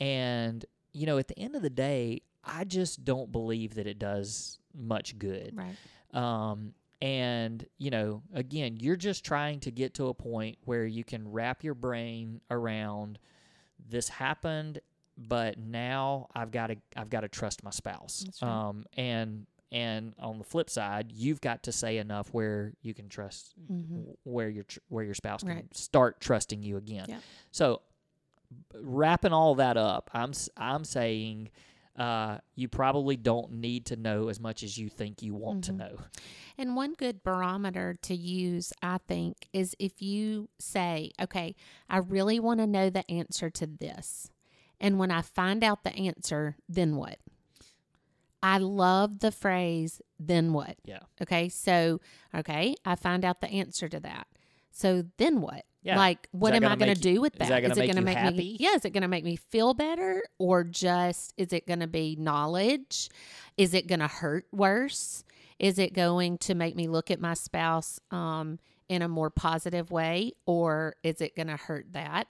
And, 0.00 0.64
you 0.92 1.04
know, 1.06 1.18
at 1.18 1.28
the 1.28 1.38
end 1.38 1.54
of 1.54 1.60
the 1.62 1.68
day, 1.70 2.22
I 2.44 2.64
just 2.64 3.04
don't 3.04 3.30
believe 3.30 3.74
that 3.74 3.86
it 3.86 3.98
does 3.98 4.58
much 4.74 5.18
good. 5.18 5.54
Right. 5.56 5.76
Um, 6.14 6.74
and, 7.02 7.66
you 7.78 7.90
know, 7.90 8.22
again, 8.32 8.78
you're 8.78 8.96
just 8.96 9.24
trying 9.24 9.60
to 9.60 9.70
get 9.70 9.94
to 9.94 10.06
a 10.08 10.14
point 10.14 10.56
where 10.64 10.86
you 10.86 11.04
can 11.04 11.30
wrap 11.30 11.62
your 11.64 11.74
brain 11.74 12.40
around 12.50 13.18
this 13.88 14.08
happened, 14.08 14.80
but 15.16 15.58
now 15.58 16.28
I've 16.34 16.50
got 16.50 16.68
to 16.68 16.76
I've 16.96 17.10
got 17.10 17.20
to 17.20 17.28
trust 17.28 17.62
my 17.64 17.70
spouse. 17.70 18.24
Right. 18.42 18.48
Um, 18.50 18.84
and 18.96 19.46
and 19.70 20.14
on 20.18 20.36
the 20.38 20.44
flip 20.44 20.68
side, 20.68 21.10
you've 21.12 21.40
got 21.40 21.62
to 21.62 21.72
say 21.72 21.96
enough 21.98 22.28
where 22.34 22.74
you 22.82 22.92
can 22.94 23.08
trust 23.08 23.54
Mhm. 23.70 24.14
where 24.24 24.48
your 24.48 24.64
where 24.88 25.04
your 25.04 25.14
spouse 25.14 25.42
can 25.42 25.54
Right. 25.56 25.76
start 25.76 26.20
trusting 26.20 26.62
you 26.62 26.76
again. 26.76 27.06
Yeah. 27.08 27.20
So 27.50 27.82
wrapping 28.74 29.32
all 29.32 29.54
that 29.56 29.76
up, 29.76 30.10
I'm 30.12 30.32
I'm 30.56 30.84
saying 30.84 31.50
uh, 32.02 32.38
you 32.56 32.66
probably 32.66 33.16
don't 33.16 33.52
need 33.52 33.86
to 33.86 33.94
know 33.94 34.28
as 34.28 34.40
much 34.40 34.64
as 34.64 34.76
you 34.76 34.88
think 34.88 35.22
you 35.22 35.34
want 35.34 35.62
to 35.62 35.72
know. 35.72 35.98
And 36.58 36.74
one 36.74 36.94
good 36.94 37.22
barometer 37.22 37.94
to 38.02 38.14
use, 38.16 38.72
I 38.82 38.98
think, 39.06 39.46
is 39.52 39.76
if 39.78 40.02
you 40.02 40.48
say, 40.58 41.12
okay, 41.20 41.54
I 41.88 41.98
really 41.98 42.40
want 42.40 42.58
to 42.58 42.66
know 42.66 42.90
the 42.90 43.08
answer 43.08 43.50
to 43.50 43.68
this. 43.68 44.32
And 44.80 44.98
when 44.98 45.12
I 45.12 45.22
find 45.22 45.62
out 45.62 45.84
the 45.84 45.94
answer, 45.94 46.56
then 46.68 46.96
what? 46.96 47.18
I 48.42 48.58
love 48.58 49.20
the 49.20 49.30
phrase, 49.30 50.02
then 50.18 50.52
what? 50.52 50.74
Yeah. 50.84 51.02
Okay. 51.22 51.48
So, 51.48 52.00
okay, 52.34 52.74
I 52.84 52.96
find 52.96 53.24
out 53.24 53.40
the 53.40 53.50
answer 53.50 53.88
to 53.88 54.00
that. 54.00 54.26
So 54.72 55.04
then 55.18 55.40
what? 55.40 55.64
Yeah. 55.82 55.96
Like, 55.96 56.28
what 56.30 56.54
am 56.54 56.64
I 56.64 56.76
going 56.76 56.94
to 56.94 57.00
do 57.00 57.20
with 57.20 57.34
that? 57.34 57.44
Is, 57.44 57.48
that? 57.48 57.60
gonna 57.62 57.74
it 57.74 57.78
make 57.78 57.88
gonna 57.88 58.00
you 58.00 58.04
make 58.04 58.16
happy? 58.16 58.36
me? 58.36 58.56
Yeah. 58.60 58.74
Is 58.74 58.84
it 58.84 58.90
going 58.90 59.02
to 59.02 59.08
make 59.08 59.24
me 59.24 59.36
feel 59.36 59.74
better, 59.74 60.22
or 60.38 60.64
just 60.64 61.34
is 61.36 61.52
it 61.52 61.66
going 61.66 61.80
to 61.80 61.88
be 61.88 62.16
knowledge? 62.18 63.08
Is 63.56 63.74
it 63.74 63.88
going 63.88 64.00
to 64.00 64.06
hurt 64.06 64.46
worse? 64.52 65.24
Is 65.58 65.78
it 65.78 65.92
going 65.92 66.38
to 66.38 66.54
make 66.54 66.76
me 66.76 66.88
look 66.88 67.10
at 67.10 67.20
my 67.20 67.34
spouse 67.34 68.00
um, 68.10 68.58
in 68.88 69.02
a 69.02 69.08
more 69.08 69.30
positive 69.30 69.90
way, 69.90 70.32
or 70.46 70.94
is 71.02 71.20
it 71.20 71.34
going 71.34 71.48
to 71.48 71.56
hurt 71.56 71.92
that? 71.92 72.28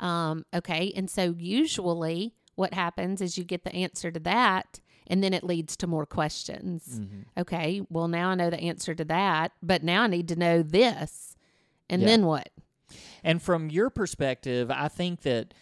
Um, 0.00 0.44
okay. 0.54 0.92
And 0.96 1.08
so 1.08 1.34
usually, 1.38 2.34
what 2.56 2.74
happens 2.74 3.20
is 3.20 3.38
you 3.38 3.44
get 3.44 3.64
the 3.64 3.74
answer 3.74 4.10
to 4.10 4.20
that, 4.20 4.80
and 5.06 5.22
then 5.22 5.32
it 5.32 5.44
leads 5.44 5.76
to 5.78 5.86
more 5.86 6.06
questions. 6.06 7.00
Mm-hmm. 7.00 7.20
Okay. 7.38 7.82
Well, 7.88 8.08
now 8.08 8.30
I 8.30 8.34
know 8.34 8.50
the 8.50 8.60
answer 8.60 8.94
to 8.94 9.04
that, 9.04 9.52
but 9.62 9.82
now 9.84 10.02
I 10.02 10.06
need 10.08 10.28
to 10.28 10.36
know 10.36 10.62
this. 10.62 11.36
And 11.90 12.02
Yeah. 12.02 12.08
then 12.08 12.26
what? 12.26 12.50
And 13.22 13.42
from 13.42 13.70
your 13.70 13.90
perspective, 13.90 14.70
I 14.70 14.88
think 14.88 15.22
that 15.22 15.54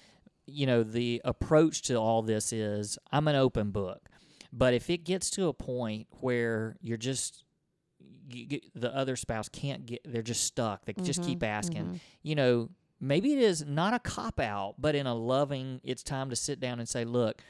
you 0.47 0.67
know 0.67 0.83
the 0.83 1.21
approach 1.25 1.83
to 1.83 1.97
all 1.97 2.23
this 2.23 2.53
is 2.53 2.99
I'm 3.11 3.29
an 3.29 3.37
open 3.37 3.71
book. 3.71 4.09
But 4.53 4.75
if 4.75 4.89
it 4.91 4.99
gets 4.99 5.31
to 5.31 5.49
a 5.49 5.53
point 5.53 6.07
where 6.21 6.77
you're 6.81 6.97
just 6.97 7.45
you 8.29 8.47
get, 8.47 8.65
the 8.75 8.95
other 8.95 9.17
spouse 9.17 9.49
can't 9.49 9.87
get 9.87 10.01
they're 10.05 10.23
just 10.23 10.45
stuck. 10.45 10.85
They 10.85 10.93
just 10.95 11.23
keep 11.23 11.41
mm-hmm. 11.41 11.45
asking. 11.45 11.85
Mm-hmm. 11.85 11.97
You 12.23 12.35
know, 12.35 12.71
maybe 13.01 13.33
it 13.33 13.39
is 13.39 13.65
not 13.65 13.95
a 13.95 13.99
cop 13.99 14.41
out, 14.41 14.77
but 14.79 14.95
in 14.95 15.07
a 15.07 15.15
loving 15.15 15.81
it's 15.85 16.03
time 16.03 16.31
to 16.31 16.37
sit 16.37 16.61
down 16.61 16.79
and 16.79 16.89
say, 16.89 17.05
"Look, 17.05 17.43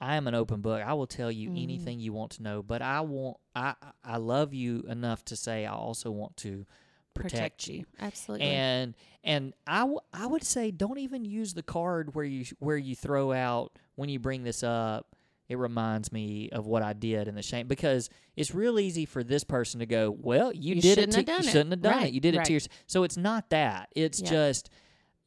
I 0.00 0.16
am 0.16 0.26
an 0.26 0.34
open 0.34 0.60
book. 0.60 0.82
I 0.84 0.94
will 0.94 1.06
tell 1.06 1.30
you 1.30 1.48
mm-hmm. 1.48 1.62
anything 1.62 2.00
you 2.00 2.12
want 2.12 2.32
to 2.32 2.42
know, 2.42 2.62
but 2.62 2.82
I 2.82 3.00
want 3.02 3.36
I 3.54 3.74
I 4.04 4.16
love 4.16 4.52
you 4.52 4.84
enough 4.88 5.24
to 5.26 5.36
say 5.36 5.64
I 5.64 5.72
also 5.72 6.10
want 6.10 6.36
to 6.38 6.66
protect, 7.14 7.66
you. 7.68 7.84
Absolutely. 8.00 8.46
And 8.46 8.94
and 9.24 9.54
I, 9.66 9.80
w- 9.80 10.00
I 10.12 10.26
would 10.26 10.42
say 10.44 10.70
don't 10.70 10.98
even 10.98 11.24
use 11.24 11.54
the 11.54 11.62
card 11.62 12.14
where 12.14 12.24
you 12.24 12.44
where 12.58 12.76
you 12.76 12.94
throw 12.96 13.32
out 13.32 13.78
when 13.94 14.08
you 14.08 14.18
bring 14.18 14.42
this 14.44 14.62
up. 14.62 15.14
It 15.48 15.58
reminds 15.58 16.10
me 16.12 16.48
of 16.50 16.66
what 16.66 16.82
I 16.82 16.92
did 16.94 17.28
in 17.28 17.34
the 17.34 17.42
shame 17.42 17.66
because 17.68 18.08
it's 18.36 18.54
real 18.54 18.78
easy 18.78 19.04
for 19.04 19.22
this 19.22 19.44
person 19.44 19.80
to 19.80 19.86
go, 19.86 20.10
well, 20.10 20.50
you, 20.52 20.76
You 20.76 20.80
did 20.80 20.84
it. 20.84 20.94
shouldn't 20.94 21.12
To, 21.12 21.18
have 21.18 21.26
done 21.26 21.42
you 21.42 21.48
it." 21.48 21.52
shouldn't 21.52 21.70
have 21.72 21.82
done 21.82 22.02
it. 22.04 22.12
You 22.14 22.20
did 22.20 22.34
it 22.34 22.38
right. 22.38 22.46
to 22.46 22.52
yourself. 22.54 22.70
So 22.86 23.02
it's 23.04 23.16
not 23.18 23.50
that. 23.50 23.90
It's 23.94 24.20
Yeah. 24.22 24.30
just, 24.30 24.70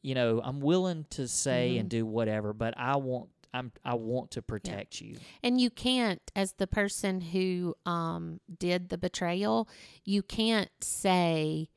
you 0.02 0.14
know, 0.16 0.40
I'm 0.42 0.60
willing 0.60 1.06
to 1.10 1.28
say 1.28 1.70
Mm-hmm. 1.72 1.80
and 1.80 1.88
do 1.90 2.04
whatever, 2.06 2.52
but 2.52 2.74
I 2.76 2.96
want 2.96 3.28
I'm 3.54 3.70
I 3.84 3.94
want 3.94 4.32
to 4.32 4.42
protect 4.42 5.00
you. 5.00 5.16
And 5.44 5.60
you 5.60 5.70
can't, 5.70 6.20
as 6.34 6.54
the 6.54 6.66
person 6.66 7.20
who 7.20 7.74
um, 7.86 8.40
did 8.58 8.88
the 8.90 8.98
betrayal, 8.98 9.68
you 10.04 10.22
can't 10.22 10.70
say, 10.80 11.68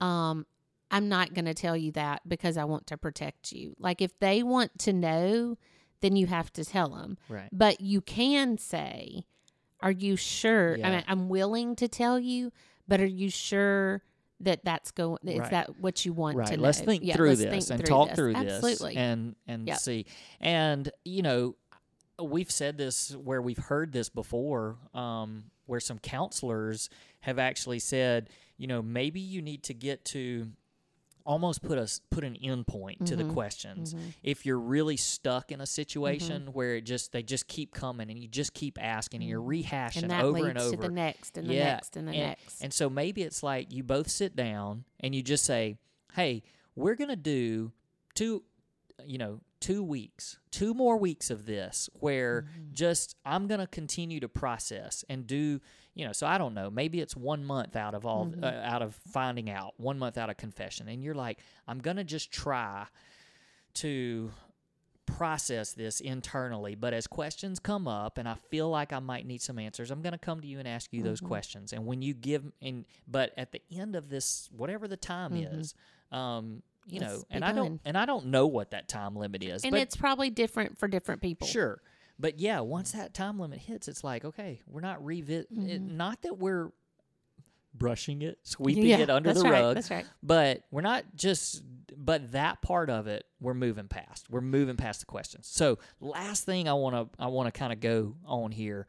um, 0.00 0.46
I'm 0.90 1.08
not 1.08 1.34
going 1.34 1.46
to 1.46 1.54
tell 1.54 1.76
you 1.76 1.92
that 1.92 2.22
because 2.28 2.56
I 2.56 2.64
want 2.64 2.86
to 2.88 2.96
protect 2.96 3.52
you. 3.52 3.74
Like 3.78 4.00
if 4.02 4.18
they 4.20 4.42
want 4.42 4.78
to 4.80 4.92
know, 4.92 5.56
then 6.00 6.16
you 6.16 6.26
have 6.26 6.52
to 6.54 6.64
tell 6.64 6.90
them. 6.90 7.16
Right. 7.28 7.48
But 7.52 7.80
you 7.80 8.00
can 8.00 8.58
say, 8.58 9.24
Are 9.80 9.90
you 9.90 10.16
sure? 10.16 10.78
I 10.84 10.90
mean, 10.90 11.04
I'm 11.08 11.28
willing 11.28 11.74
to 11.76 11.88
tell 11.88 12.18
you, 12.20 12.52
but 12.86 13.00
are 13.00 13.06
you 13.06 13.30
sure? 13.30 14.02
That 14.40 14.64
that's 14.64 14.90
going. 14.90 15.18
Is 15.24 15.38
Right. 15.38 15.50
that 15.52 15.78
what 15.80 16.04
you 16.04 16.12
want 16.12 16.36
right 16.36 16.48
to 16.48 16.56
know? 16.56 16.64
let's 16.64 16.80
think 16.80 17.04
Yeah, 17.04 17.14
through 17.16 17.28
let's 17.30 17.40
this 17.40 17.50
think 17.68 17.70
and 17.70 17.86
through 17.86 17.94
talk 17.94 18.08
this. 18.08 18.16
through 18.16 18.32
this 18.34 18.52
Absolutely. 18.64 18.96
and 18.96 19.36
and 19.46 19.66
Yep. 19.68 19.78
see 19.78 20.06
and 20.40 20.90
you 21.04 21.22
know 21.22 21.54
we've 22.20 22.50
said 22.50 22.76
this 22.76 23.14
where 23.16 23.40
we've 23.40 23.56
heard 23.58 23.92
this 23.92 24.08
before 24.08 24.76
um, 24.92 25.44
where 25.66 25.78
some 25.80 25.98
counselors 26.00 26.90
have 27.20 27.38
actually 27.38 27.78
said 27.78 28.28
you 28.56 28.66
know 28.66 28.82
maybe 28.82 29.20
you 29.20 29.42
need 29.42 29.62
to 29.64 29.74
get 29.74 30.04
to 30.06 30.48
almost 31.26 31.62
put 31.62 31.78
us 31.78 32.02
put 32.10 32.22
an 32.22 32.36
end 32.36 32.66
point 32.66 33.06
to 33.06 33.16
the 33.16 33.22
Mm-hmm. 33.24 33.32
questions 33.32 33.94
if 34.22 34.44
you're 34.44 34.58
really 34.58 34.98
stuck 34.98 35.50
in 35.50 35.60
a 35.62 35.66
situation 35.66 36.48
where 36.52 36.76
it 36.76 36.82
just 36.82 37.12
they 37.12 37.22
just 37.22 37.48
keep 37.48 37.72
coming 37.72 38.10
and 38.10 38.18
you 38.18 38.28
just 38.28 38.52
keep 38.52 38.76
asking 38.82 39.22
and 39.22 39.30
you're 39.30 39.40
rehashing 39.40 40.02
Mm-hmm. 40.02 40.10
and 40.10 40.22
over 40.22 40.48
and 40.48 40.58
over 40.58 40.76
to 40.76 40.82
the 40.82 40.88
next 40.90 41.38
and 41.38 41.48
the 41.48 41.54
yeah, 41.54 41.64
next 41.76 41.96
and 41.96 42.06
the 42.08 42.12
and, 42.12 42.20
next. 42.28 42.60
And 42.62 42.72
so 42.74 42.90
maybe 42.90 43.22
it's 43.22 43.42
like 43.42 43.72
you 43.72 43.82
both 43.82 44.10
sit 44.10 44.36
down 44.36 44.84
and 45.00 45.14
you 45.14 45.22
just 45.22 45.44
say, 45.44 45.78
"Hey, 46.12 46.42
we're 46.76 46.94
gonna 46.94 47.16
do 47.16 47.72
two, 48.14 48.42
you 49.04 49.18
know, 49.18 49.40
two 49.60 49.82
weeks, 49.82 50.38
two 50.50 50.74
more 50.74 50.96
weeks 50.96 51.30
of 51.30 51.46
this, 51.46 51.88
where 52.00 52.42
Mm-hmm. 52.42 52.72
just 52.72 53.16
I'm 53.24 53.46
gonna 53.46 53.66
continue 53.66 54.20
to 54.20 54.28
process 54.28 55.04
and 55.08 55.26
do, 55.26 55.60
you 55.94 56.06
know. 56.06 56.12
So 56.12 56.26
I 56.26 56.38
don't 56.38 56.54
know. 56.54 56.70
Maybe 56.70 57.00
it's 57.00 57.16
one 57.16 57.44
month 57.44 57.74
out 57.76 57.94
of 57.94 58.04
all, 58.06 58.26
Mm-hmm. 58.26 58.44
uh, 58.44 58.48
out 58.62 58.82
of 58.82 58.94
finding 58.94 59.50
out, 59.50 59.74
one 59.78 59.98
month 59.98 60.16
out 60.18 60.30
of 60.30 60.36
confession, 60.36 60.88
and 60.88 61.02
you're 61.02 61.14
like, 61.14 61.38
I'm 61.66 61.78
gonna 61.80 62.04
just 62.04 62.30
try 62.30 62.86
to 63.74 64.30
process 65.06 65.72
this 65.72 66.00
internally. 66.00 66.74
But 66.74 66.94
as 66.94 67.06
questions 67.06 67.58
come 67.58 67.86
up 67.88 68.16
and 68.18 68.28
I 68.28 68.34
feel 68.34 68.70
like 68.70 68.92
I 68.92 69.00
might 69.00 69.26
need 69.26 69.42
some 69.42 69.58
answers, 69.58 69.90
I'm 69.90 70.00
going 70.00 70.12
to 70.12 70.18
come 70.18 70.40
to 70.40 70.46
you 70.46 70.58
and 70.58 70.66
ask 70.66 70.92
you 70.92 71.02
those 71.02 71.20
questions. 71.20 71.72
And 71.74 71.84
when 71.84 72.00
you 72.00 72.14
give, 72.14 72.44
and 72.62 72.84
but 73.06 73.32
at 73.36 73.52
the 73.52 73.60
end 73.70 73.96
of 73.96 74.08
this, 74.08 74.48
whatever 74.56 74.88
the 74.88 74.96
time 74.96 75.32
is, 75.36 75.74
um, 76.10 76.62
you 76.86 77.00
Let's 77.00 77.12
know, 77.12 77.24
and 77.30 77.44
I 77.44 77.52
don't, 77.52 77.80
and 77.84 77.96
I 77.96 78.06
don't 78.06 78.26
know 78.26 78.46
what 78.46 78.70
that 78.72 78.88
time 78.88 79.16
limit 79.16 79.42
is, 79.42 79.64
and 79.64 79.74
it's 79.76 79.96
probably 79.96 80.30
different 80.30 80.78
for 80.78 80.88
different 80.88 81.22
people. 81.22 81.46
sure. 81.46 81.80
But 82.18 82.38
yeah, 82.38 82.60
once 82.60 82.92
that 82.92 83.12
time 83.12 83.40
limit 83.40 83.58
hits, 83.58 83.88
it's 83.88 84.04
like 84.04 84.24
okay, 84.24 84.60
we're 84.66 84.80
not 84.80 85.04
revisit. 85.04 85.48
It, 85.50 85.80
not 85.80 86.22
that 86.22 86.38
we're 86.38 86.70
brushing 87.74 88.22
it, 88.22 88.38
sweeping 88.42 88.84
Mm-hmm. 88.84 88.90
Yeah, 88.90 88.98
it 88.98 89.10
under 89.10 89.32
the 89.32 89.40
right, 89.42 89.50
rug. 89.50 89.74
that's 89.74 89.90
right. 89.90 90.06
But 90.22 90.62
we're 90.70 90.82
not 90.82 91.04
just. 91.16 91.62
But 91.96 92.32
that 92.32 92.60
part 92.60 92.90
of 92.90 93.06
it, 93.06 93.24
we're 93.40 93.54
moving 93.54 93.88
past. 93.88 94.26
We're 94.28 94.40
moving 94.40 94.76
past 94.76 95.00
the 95.00 95.06
questions. 95.06 95.46
So 95.46 95.78
last 96.00 96.44
thing 96.44 96.68
I 96.68 96.74
want 96.74 96.94
to 97.12 97.22
I 97.22 97.28
want 97.28 97.52
to 97.52 97.58
kind 97.58 97.72
of 97.72 97.80
go 97.80 98.16
on 98.26 98.52
here. 98.52 98.86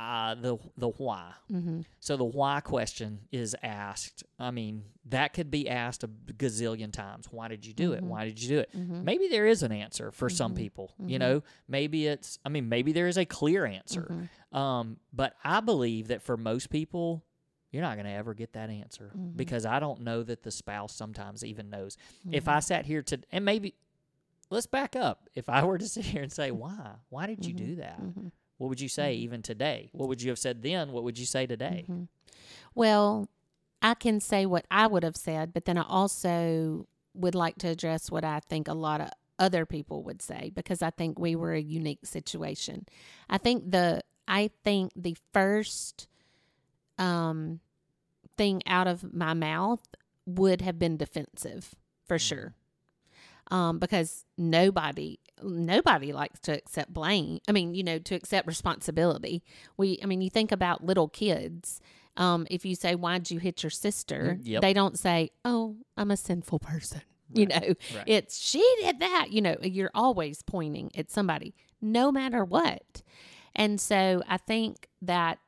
Uh, 0.00 0.34
the 0.34 0.56
the 0.78 0.88
why. 0.88 1.30
Mm-hmm. 1.52 1.82
So 1.98 2.16
the 2.16 2.24
why 2.24 2.60
question 2.60 3.18
is 3.30 3.54
asked. 3.62 4.24
I 4.38 4.50
mean, 4.50 4.84
that 5.04 5.34
could 5.34 5.50
be 5.50 5.68
asked 5.68 6.04
a 6.04 6.08
gazillion 6.08 6.90
times. 6.90 7.26
Why 7.30 7.48
did 7.48 7.66
you 7.66 7.74
do 7.74 7.92
it? 7.92 7.98
Mm-hmm. 7.98 8.08
Why 8.08 8.24
did 8.24 8.42
you 8.42 8.48
do 8.48 8.58
it? 8.60 8.70
Mm-hmm. 8.74 9.04
Maybe 9.04 9.28
there 9.28 9.46
is 9.46 9.62
an 9.62 9.72
answer 9.72 10.10
for 10.10 10.30
some 10.30 10.52
mm-hmm. 10.52 10.62
people. 10.62 10.94
You 11.04 11.18
know, 11.18 11.42
maybe 11.68 12.06
it's. 12.06 12.38
I 12.46 12.48
mean, 12.48 12.70
maybe 12.70 12.92
there 12.92 13.08
is 13.08 13.18
a 13.18 13.26
clear 13.26 13.66
answer. 13.66 14.28
Um, 14.52 14.96
but 15.12 15.34
I 15.44 15.60
believe 15.60 16.08
that 16.08 16.22
for 16.22 16.38
most 16.38 16.70
people, 16.70 17.22
you're 17.70 17.82
not 17.82 17.96
going 17.96 18.06
to 18.06 18.12
ever 18.12 18.32
get 18.32 18.54
that 18.54 18.70
answer 18.70 19.12
because 19.36 19.66
I 19.66 19.80
don't 19.80 20.00
know 20.00 20.22
that 20.22 20.42
the 20.42 20.50
spouse 20.50 20.94
sometimes 20.94 21.44
even 21.44 21.68
knows. 21.68 21.98
If 22.32 22.48
I 22.48 22.60
sat 22.60 22.86
here 22.86 23.02
to, 23.02 23.20
and 23.30 23.44
maybe 23.44 23.74
let's 24.48 24.66
back 24.66 24.96
up. 24.96 25.28
If 25.34 25.50
I 25.50 25.62
were 25.62 25.76
to 25.76 25.86
sit 25.86 26.06
here 26.06 26.22
and 26.22 26.32
say, 26.32 26.50
why? 26.50 26.92
Why 27.10 27.26
did 27.26 27.44
you 27.44 27.52
do 27.52 27.76
that? 27.76 28.00
What 28.60 28.68
would 28.68 28.80
you 28.80 28.90
say 28.90 29.14
mm-hmm. 29.14 29.22
even 29.22 29.42
today? 29.42 29.88
What 29.92 30.10
would 30.10 30.20
you 30.20 30.28
have 30.28 30.38
said 30.38 30.60
then? 30.62 30.92
What 30.92 31.02
would 31.02 31.18
you 31.18 31.24
say 31.24 31.46
today? 31.46 31.86
Mm-hmm. 31.88 32.02
Well, 32.74 33.30
I 33.80 33.94
can 33.94 34.20
say 34.20 34.44
what 34.44 34.66
I 34.70 34.86
would 34.86 35.02
have 35.02 35.16
said, 35.16 35.54
but 35.54 35.64
then 35.64 35.78
I 35.78 35.84
also 35.88 36.86
would 37.14 37.34
like 37.34 37.56
to 37.60 37.68
address 37.68 38.10
what 38.10 38.22
I 38.22 38.40
think 38.40 38.68
a 38.68 38.74
lot 38.74 39.00
of 39.00 39.08
other 39.38 39.64
people 39.64 40.02
would 40.02 40.20
say 40.20 40.52
because 40.54 40.82
I 40.82 40.90
think 40.90 41.18
we 41.18 41.34
were 41.34 41.54
a 41.54 41.60
unique 41.60 42.04
situation. 42.04 42.84
I 43.30 43.38
think 43.38 43.70
the 43.70 44.02
I 44.28 44.50
think 44.62 44.92
the 44.94 45.16
first 45.32 46.06
um 46.98 47.60
thing 48.36 48.60
out 48.66 48.86
of 48.86 49.14
my 49.14 49.32
mouth 49.32 49.80
would 50.26 50.60
have 50.60 50.78
been 50.78 50.98
defensive 50.98 51.74
for 52.04 52.18
mm. 52.18 52.28
sure. 52.28 52.54
Um, 53.50 53.78
because 53.78 54.24
nobody 54.38 55.18
nobody 55.42 56.12
likes 56.12 56.38
to 56.40 56.52
accept 56.56 56.92
blame. 56.92 57.40
I 57.48 57.52
mean, 57.52 57.74
you 57.74 57.82
know, 57.82 57.98
to 57.98 58.14
accept 58.14 58.46
responsibility. 58.46 59.42
We 59.76 59.98
I 60.02 60.06
mean, 60.06 60.20
you 60.20 60.30
think 60.30 60.52
about 60.52 60.84
little 60.84 61.08
kids. 61.08 61.80
Um, 62.16 62.46
if 62.50 62.64
you 62.64 62.74
say, 62.74 62.94
Why'd 62.94 63.30
you 63.30 63.38
hit 63.38 63.62
your 63.62 63.70
sister? 63.70 64.38
Mm, 64.38 64.42
yep. 64.44 64.62
They 64.62 64.72
don't 64.72 64.98
say, 64.98 65.30
Oh, 65.44 65.76
I'm 65.96 66.10
a 66.10 66.16
sinful 66.16 66.58
person. 66.60 67.02
You 67.32 67.46
know, 67.46 67.60
right. 67.94 68.04
it's 68.06 68.44
she 68.44 68.58
did 68.80 68.98
that. 68.98 69.28
You 69.30 69.40
know, 69.40 69.56
you're 69.62 69.92
always 69.94 70.42
pointing 70.42 70.90
at 70.96 71.12
somebody, 71.12 71.54
no 71.80 72.10
matter 72.10 72.44
what. 72.44 73.02
And 73.54 73.80
so 73.80 74.24
I 74.28 74.36
think 74.36 74.88
that 75.02 75.38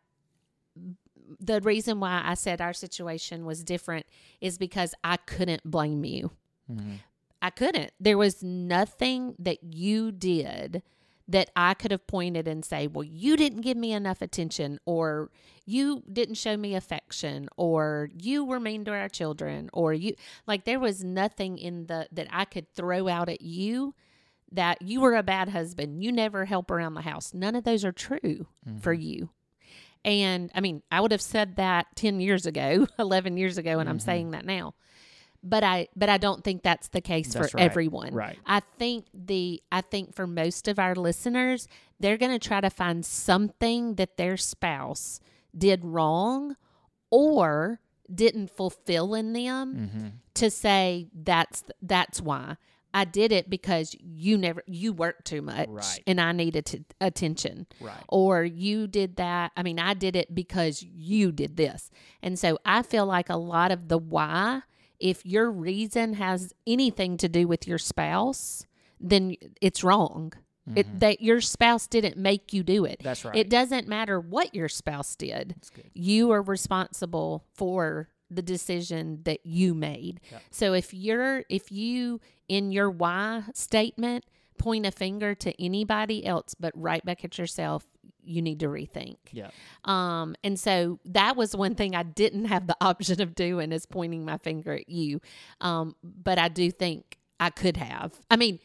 the 1.41 1.61
reason 1.61 1.99
why 1.99 2.23
I 2.25 2.35
said 2.35 2.61
our 2.61 2.73
situation 2.73 3.45
was 3.45 3.65
different 3.65 4.07
is 4.41 4.59
because 4.59 4.95
I 5.03 5.17
couldn't 5.17 5.69
blame 5.69 6.05
you. 6.05 6.31
Mhm. 6.71 7.01
I 7.42 7.50
couldn't. 7.50 7.90
There 7.98 8.16
was 8.16 8.42
nothing 8.42 9.35
that 9.38 9.59
you 9.74 10.12
did 10.12 10.83
that 11.28 11.50
I 11.57 11.74
could 11.74 11.90
have 11.90 12.07
pointed 12.07 12.46
and 12.46 12.64
say, 12.64 12.87
well, 12.87 13.05
you 13.05 13.37
didn't 13.37 13.62
give 13.62 13.76
me 13.76 13.92
enough 13.92 14.22
attention, 14.22 14.78
or 14.85 15.31
you 15.66 16.02
didn't 16.11 16.35
show 16.37 16.57
me 16.57 16.74
affection, 16.74 17.48
or 17.57 18.11
you 18.16 18.44
were 18.44 18.61
mean 18.61 18.85
to 18.85 18.92
our 18.92 19.09
children, 19.09 19.70
or 19.72 19.92
you 19.92 20.14
like 20.46 20.64
there 20.64 20.81
was 20.81 21.02
nothing 21.02 21.59
in 21.59 21.87
the 21.87 22.09
that 22.12 22.28
I 22.31 22.44
could 22.44 22.72
throw 22.74 23.09
out 23.09 23.28
at 23.28 23.40
you 23.40 23.94
that 24.52 24.83
you 24.83 25.00
were 25.00 25.16
a 25.16 25.22
bad 25.22 25.48
husband. 25.48 26.02
You 26.05 26.12
never 26.12 26.44
help 26.44 26.70
around 26.70 26.94
the 26.94 27.02
house. 27.02 27.33
None 27.35 27.57
of 27.57 27.64
those 27.64 27.85
are 27.85 27.92
true 27.92 28.46
for 28.81 28.94
mm-hmm. 28.94 29.02
you. 29.02 29.31
And 30.05 30.50
I 30.55 30.61
mean, 30.61 30.83
I 30.90 31.00
would 31.00 31.12
have 31.12 31.22
said 31.22 31.57
that 31.57 31.87
10 31.96 32.20
years 32.20 32.46
ago, 32.46 32.87
11 32.98 33.37
years 33.37 33.59
ago, 33.59 33.78
and 33.78 33.88
I'm 33.88 33.98
mm-hmm. 33.98 34.05
saying 34.05 34.31
that 34.33 34.44
now. 34.44 34.74
But 35.44 35.64
I 35.64 35.88
but 35.96 36.09
I 36.09 36.18
don't 36.18 36.44
think 36.44 36.62
that's 36.62 36.88
the 36.88 37.00
case 37.00 37.35
That's 37.35 37.50
for 37.50 37.57
right. 37.57 37.64
everyone. 37.64 38.14
Right. 38.14 38.38
I 38.46 38.61
think 38.78 39.07
the 39.12 39.62
I 39.72 39.81
think 39.81 40.14
for 40.14 40.26
most 40.26 40.68
of 40.68 40.78
our 40.78 40.94
listeners, 40.94 41.66
they're 41.98 42.16
going 42.18 42.31
to 42.38 42.38
try 42.48 42.61
to 42.61 42.70
find 42.70 43.05
something 43.05 43.96
that 43.96 44.16
their 44.16 44.37
spouse 44.37 45.20
did 45.57 45.85
wrong 45.85 46.57
or 47.11 47.81
didn't 48.12 48.50
fulfill 48.50 49.14
in 49.14 49.33
them 49.33 49.74
Mm-hmm. 49.74 50.09
to 50.35 50.50
say 50.50 51.09
that's 51.14 51.64
that's 51.81 52.20
why 52.20 52.57
I 52.94 53.05
did 53.07 53.33
it 53.33 53.48
because 53.48 53.96
you 53.98 54.37
never 54.37 54.62
you 54.66 54.92
worked 54.92 55.24
too 55.24 55.40
much 55.42 55.68
Right. 55.68 56.02
and 56.07 56.20
I 56.20 56.33
needed 56.33 56.66
to, 56.66 56.85
attention 57.00 57.66
Right. 57.81 58.05
or 58.09 58.44
you 58.44 58.87
did 58.87 59.16
that 59.16 59.52
I 59.57 59.62
mean 59.62 59.78
I 59.78 59.94
did 59.94 60.14
it 60.14 60.35
because 60.35 60.83
you 60.83 61.33
did 61.33 61.57
this 61.57 61.90
and 62.22 62.38
so 62.38 62.59
I 62.66 62.83
feel 62.83 63.07
like 63.07 63.31
a 63.31 63.37
lot 63.37 63.72
of 63.72 63.88
the 63.88 63.98
why 63.98 64.62
if 65.03 65.27
your 65.27 65.51
reason 65.51 66.15
has 66.15 66.53
anything 66.67 67.17
to 67.19 67.29
do 67.29 67.47
with 67.49 67.67
your 67.67 67.79
spouse 67.79 68.67
then 69.01 69.35
it's 69.61 69.83
wrong 69.83 70.33
it, 70.77 71.01
that 71.01 71.21
your 71.21 71.41
spouse 71.41 71.88
didn't 71.88 72.17
make 72.17 72.53
you 72.53 72.62
do 72.62 72.85
it 72.85 73.01
Mm-hmm. 73.01 73.09
That's 73.09 73.25
right. 73.25 73.37
it 73.37 73.51
doesn't 73.51 73.88
matter 73.88 74.21
what 74.21 74.55
your 74.55 74.69
spouse 74.69 75.17
did 75.17 75.57
you 75.93 76.31
are 76.31 76.43
responsible 76.43 77.45
for 77.53 78.09
the 78.31 78.43
decision 78.43 79.21
that 79.25 79.41
you 79.45 79.75
made. 79.75 80.21
So 80.51 80.73
if 80.73 80.95
you're 80.95 81.45
if 81.51 81.71
you 81.71 82.21
in 82.49 82.73
your 82.73 82.91
why 82.91 83.43
statement 83.55 84.25
point 84.62 84.87
a 84.87 84.92
finger 84.92 85.35
to 85.35 85.62
anybody 85.62 86.25
else 86.25 86.55
but 86.55 86.72
right 86.77 87.05
back 87.05 87.25
at 87.25 87.37
yourself, 87.37 87.85
you 88.22 88.40
need 88.40 88.61
to 88.61 88.66
rethink. 88.66 89.16
Yeah. 89.33 89.51
Um, 89.85 90.37
and 90.44 90.59
so 90.59 91.01
that 91.05 91.37
was 91.37 91.57
one 91.57 91.75
thing 91.75 91.96
I 91.96 92.05
didn't 92.05 92.44
have 92.44 92.68
the 92.68 92.77
option 92.81 93.20
of 93.20 93.35
doing 93.35 93.72
is 93.72 93.87
pointing 93.87 94.25
my 94.25 94.38
finger 94.38 94.75
at 94.75 94.88
you. 94.88 95.20
Um, 95.61 95.96
but 96.05 96.38
I 96.38 96.46
do 96.46 96.70
think 96.70 97.18
I 97.40 97.51
could 97.51 97.77
have. 97.77 98.14
I 98.31 98.37
mean, 98.37 98.61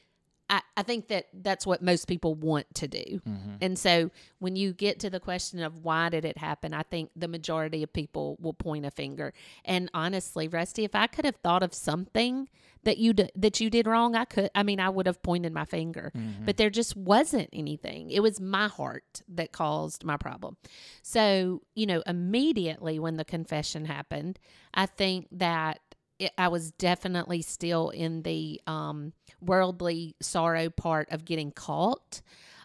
I, 0.50 0.62
I 0.78 0.84
think 0.84 1.10
that 1.10 1.28
that's 1.34 1.66
what 1.66 1.82
most 1.82 2.08
people 2.08 2.34
want 2.36 2.74
to 2.76 2.88
do. 2.88 3.22
Mm-hmm. 3.28 3.56
And 3.62 3.78
so 3.78 4.12
when 4.40 4.56
you 4.56 4.74
get 4.74 5.00
to 5.02 5.10
the 5.10 5.20
question 5.20 5.62
of 5.62 5.84
why 5.84 6.10
did 6.10 6.24
it 6.24 6.38
happen, 6.38 6.74
I 6.74 6.84
think 6.84 7.10
the 7.16 7.28
majority 7.28 7.84
of 7.84 7.92
people 7.92 8.38
will 8.40 8.54
point 8.54 8.86
a 8.86 8.92
finger. 8.92 9.34
And 9.66 9.90
honestly, 9.94 10.48
Rusty, 10.48 10.84
if 10.86 10.96
I 10.96 11.08
could 11.08 11.26
have 11.26 11.36
thought 11.38 11.64
of 11.64 11.74
something 11.74 12.48
that 12.84 12.98
you 12.98 13.12
d- 13.12 13.30
that 13.36 13.60
you 13.60 13.70
did 13.70 13.86
wrong, 13.86 14.16
I 14.16 14.24
could. 14.24 14.50
I 14.56 14.64
mean, 14.64 14.80
I 14.80 14.90
would 14.90 15.08
have 15.08 15.22
pointed 15.22 15.52
my 15.52 15.66
finger. 15.66 16.14
Mm-hmm. 16.16 16.46
But 16.46 16.56
there 16.56 16.70
just 16.70 16.96
wasn't 16.96 17.50
anything. 17.52 18.10
It 18.12 18.22
was 18.22 18.40
my 18.40 18.70
heart 18.70 19.22
that 19.28 19.52
caused 19.52 20.06
my 20.06 20.16
problem. 20.16 20.56
So 21.02 21.64
you 21.76 21.86
know, 21.86 22.02
immediately 22.08 22.98
when 23.00 23.18
the 23.18 23.26
confession 23.26 23.86
happened, 23.86 24.40
I 24.74 24.86
think 24.86 25.28
that 25.34 25.82
it, 26.20 26.32
I 26.38 26.48
was 26.48 26.72
definitely 26.72 27.42
still 27.42 27.90
in 27.90 28.24
the 28.24 28.62
um, 28.68 29.14
worldly 29.42 30.16
sorrow 30.22 30.70
part 30.70 31.10
of 31.12 31.26
getting 31.26 31.52
caught. 31.52 32.22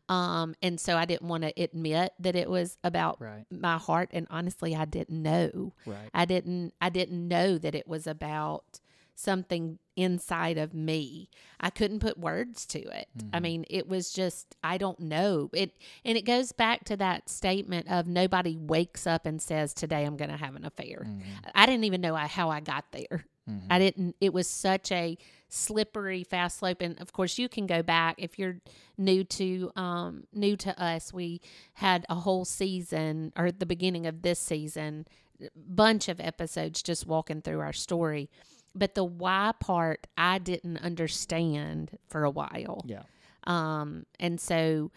Um, 0.09 0.55
and 0.61 0.79
so 0.81 0.97
I 0.97 1.05
didn't 1.05 1.29
want 1.29 1.45
to 1.45 1.53
admit 1.63 2.13
that 2.19 2.35
it 2.37 2.51
was 2.51 2.77
about 2.85 3.21
Right. 3.21 3.45
my 3.51 3.79
heart. 3.79 4.11
And 4.13 4.27
honestly, 4.31 4.75
I 4.75 4.85
didn't 4.85 5.23
know. 5.23 5.73
Right. 5.87 6.11
I 6.13 6.25
didn't. 6.25 6.75
I 6.81 6.89
didn't 6.91 7.29
know 7.29 7.57
that 7.59 7.75
it 7.75 7.87
was 7.87 8.07
about 8.07 8.81
something 9.15 9.79
inside 9.95 10.59
of 10.59 10.75
me. 10.75 11.29
I 11.61 11.71
couldn't 11.71 12.01
put 12.01 12.19
words 12.19 12.67
to 12.67 12.79
it. 12.81 13.09
I 13.33 13.41
mean, 13.41 13.65
it 13.71 13.87
was 13.89 14.11
just 14.13 14.57
I 14.65 14.79
don't 14.79 14.99
know. 14.99 15.51
It 15.53 15.73
and 16.05 16.17
it 16.19 16.23
goes 16.23 16.51
back 16.53 16.85
to 16.85 16.97
that 16.97 17.29
statement 17.29 17.91
of 17.91 18.07
nobody 18.07 18.57
wakes 18.57 19.07
up 19.07 19.25
and 19.27 19.41
says 19.41 19.73
today 19.75 20.05
I'm 20.05 20.17
going 20.17 20.31
to 20.31 20.37
have 20.37 20.57
an 20.57 20.65
affair. 20.65 21.07
I 21.55 21.67
didn't 21.67 21.85
even 21.85 22.01
know 22.01 22.15
I- 22.17 22.27
how 22.27 22.51
I 22.51 22.61
got 22.61 22.87
there. 22.93 23.25
I 23.71 23.79
didn't 23.79 24.17
it 24.21 24.33
was 24.33 24.49
such 24.49 24.93
a 24.93 25.19
slippery 25.49 26.25
fast 26.25 26.59
slope 26.59 26.81
and 26.81 26.99
of 27.01 27.13
course 27.13 27.39
you 27.39 27.49
can 27.49 27.67
go 27.67 27.83
back 27.83 28.15
if 28.17 28.39
you're 28.39 28.57
new 28.97 29.23
to 29.25 29.71
um 29.77 30.25
new 30.33 30.57
to 30.57 30.83
us 30.83 31.13
we 31.13 31.41
had 31.75 32.07
a 32.09 32.15
whole 32.15 32.45
season 32.45 33.33
or 33.37 33.51
the 33.51 33.67
beginning 33.67 34.07
of 34.07 34.23
this 34.23 34.39
season 34.39 35.05
bunch 35.57 36.09
of 36.09 36.21
episodes 36.21 36.83
just 36.83 37.07
walking 37.07 37.43
through 37.43 37.61
our 37.61 37.73
story. 37.73 38.31
But 38.75 38.95
the 38.95 39.05
why 39.05 39.53
part 39.61 40.07
I 40.17 40.39
didn't 40.39 40.79
understand 40.79 41.99
for 42.09 42.25
a 42.25 42.31
while. 42.31 42.85
Yeah. 42.87 43.03
um, 43.45 44.07
and 44.19 44.41
so 44.41 44.91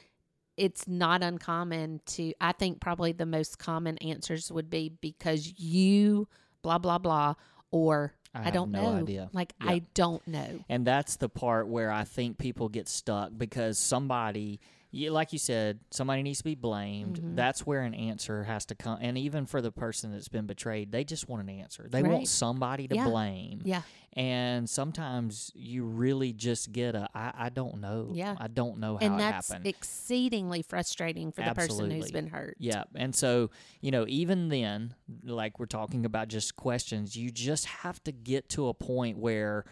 it's 0.56 0.88
not 0.88 1.22
uncommon 1.22 2.00
to, 2.06 2.34
I 2.40 2.54
think 2.54 2.80
probably 2.80 3.12
the 3.12 3.26
most 3.26 3.60
common 3.60 3.98
answers 3.98 4.50
would 4.52 4.70
be 4.70 4.90
because 5.02 5.54
you 5.58 6.30
blah, 6.62 6.78
blah, 6.78 6.98
blah, 6.98 7.36
or 7.72 8.14
I 8.36 8.48
I, 8.48 8.52
don't 8.52 8.72
no 8.72 8.82
know. 8.82 9.02
idea. 9.02 9.30
Like, 9.34 9.54
Yeah. 9.64 9.72
I 9.72 9.82
don't 9.94 10.26
know. 10.28 10.60
And 10.70 10.86
that's 10.86 11.16
the 11.16 11.30
part 11.30 11.68
where 11.68 11.92
I 11.92 12.04
think 12.04 12.38
people 12.38 12.70
get 12.70 12.88
stuck 12.90 13.32
because 13.38 13.80
somebody, 13.80 14.60
you, 14.96 15.12
like 15.12 15.34
you 15.34 15.40
said, 15.40 15.80
somebody 15.92 16.24
needs 16.24 16.38
to 16.38 16.44
be 16.46 16.56
blamed. 16.56 17.18
Mm-hmm. 17.20 17.36
That's 17.36 17.66
where 17.66 17.82
an 17.82 17.94
answer 17.94 18.46
has 18.46 18.66
to 18.68 18.76
come. 18.76 18.98
And 19.02 19.18
even 19.18 19.46
for 19.46 19.62
the 19.62 19.72
person 19.72 20.12
that's 20.14 20.30
been 20.30 20.46
betrayed, 20.46 20.92
they 20.92 21.04
just 21.04 21.28
want 21.28 21.44
an 21.44 21.50
answer. 21.50 21.88
They 21.92 22.02
want 22.02 22.30
somebody 22.30 22.88
to 22.88 22.96
Yeah. 22.96 23.04
blame. 23.04 23.62
Yeah. 23.66 23.82
And 24.14 24.70
sometimes 24.70 25.52
you 25.54 25.84
really 25.84 26.32
just 26.32 26.72
get 26.72 26.96
a, 26.96 27.10
I, 27.14 27.34
I 27.38 27.50
don't 27.50 27.82
know. 27.82 28.12
Yeah. 28.14 28.36
I 28.40 28.48
don't 28.48 28.78
know 28.78 28.96
how 28.96 29.06
And 29.06 29.16
it 29.16 29.18
that's 29.18 29.50
happened. 29.50 29.68
exceedingly 29.68 30.62
frustrating 30.62 31.34
for 31.34 31.44
the 31.44 31.54
person 31.54 31.92
who's 31.92 32.12
been 32.12 32.28
hurt. 32.28 32.56
Yeah. 32.58 32.86
And 32.96 33.14
so, 33.14 33.50
you 33.82 33.92
know, 33.92 34.06
even 34.08 34.48
then, 34.48 34.96
like 35.26 35.60
we're 35.60 35.66
talking 35.66 36.06
about 36.06 36.30
just 36.30 36.56
questions, 36.56 37.18
you 37.18 37.32
just 37.32 37.66
have 37.66 38.02
to 38.06 38.14
get 38.14 38.48
to 38.50 38.70
a 38.70 38.74
point 38.74 39.18
where, 39.18 39.66